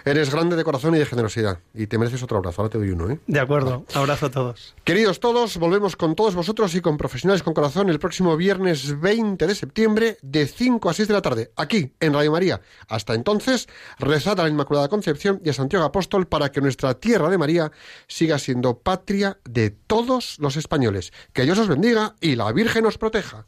[0.05, 2.91] Eres grande de corazón y de generosidad, y te mereces otro abrazo, ahora te doy
[2.91, 3.19] uno, ¿eh?
[3.25, 3.85] De acuerdo.
[3.95, 4.75] Abrazo a todos.
[4.83, 9.47] Queridos todos, volvemos con todos vosotros y con Profesionales con Corazón el próximo viernes 20
[9.47, 12.61] de septiembre de 5 a 6 de la tarde, aquí en Radio María.
[12.87, 13.67] Hasta entonces,
[13.97, 17.71] rezad a la Inmaculada Concepción y a Santiago Apóstol para que nuestra tierra de María
[18.07, 21.13] siga siendo patria de todos los españoles.
[21.33, 23.47] Que Dios os bendiga y la Virgen os proteja.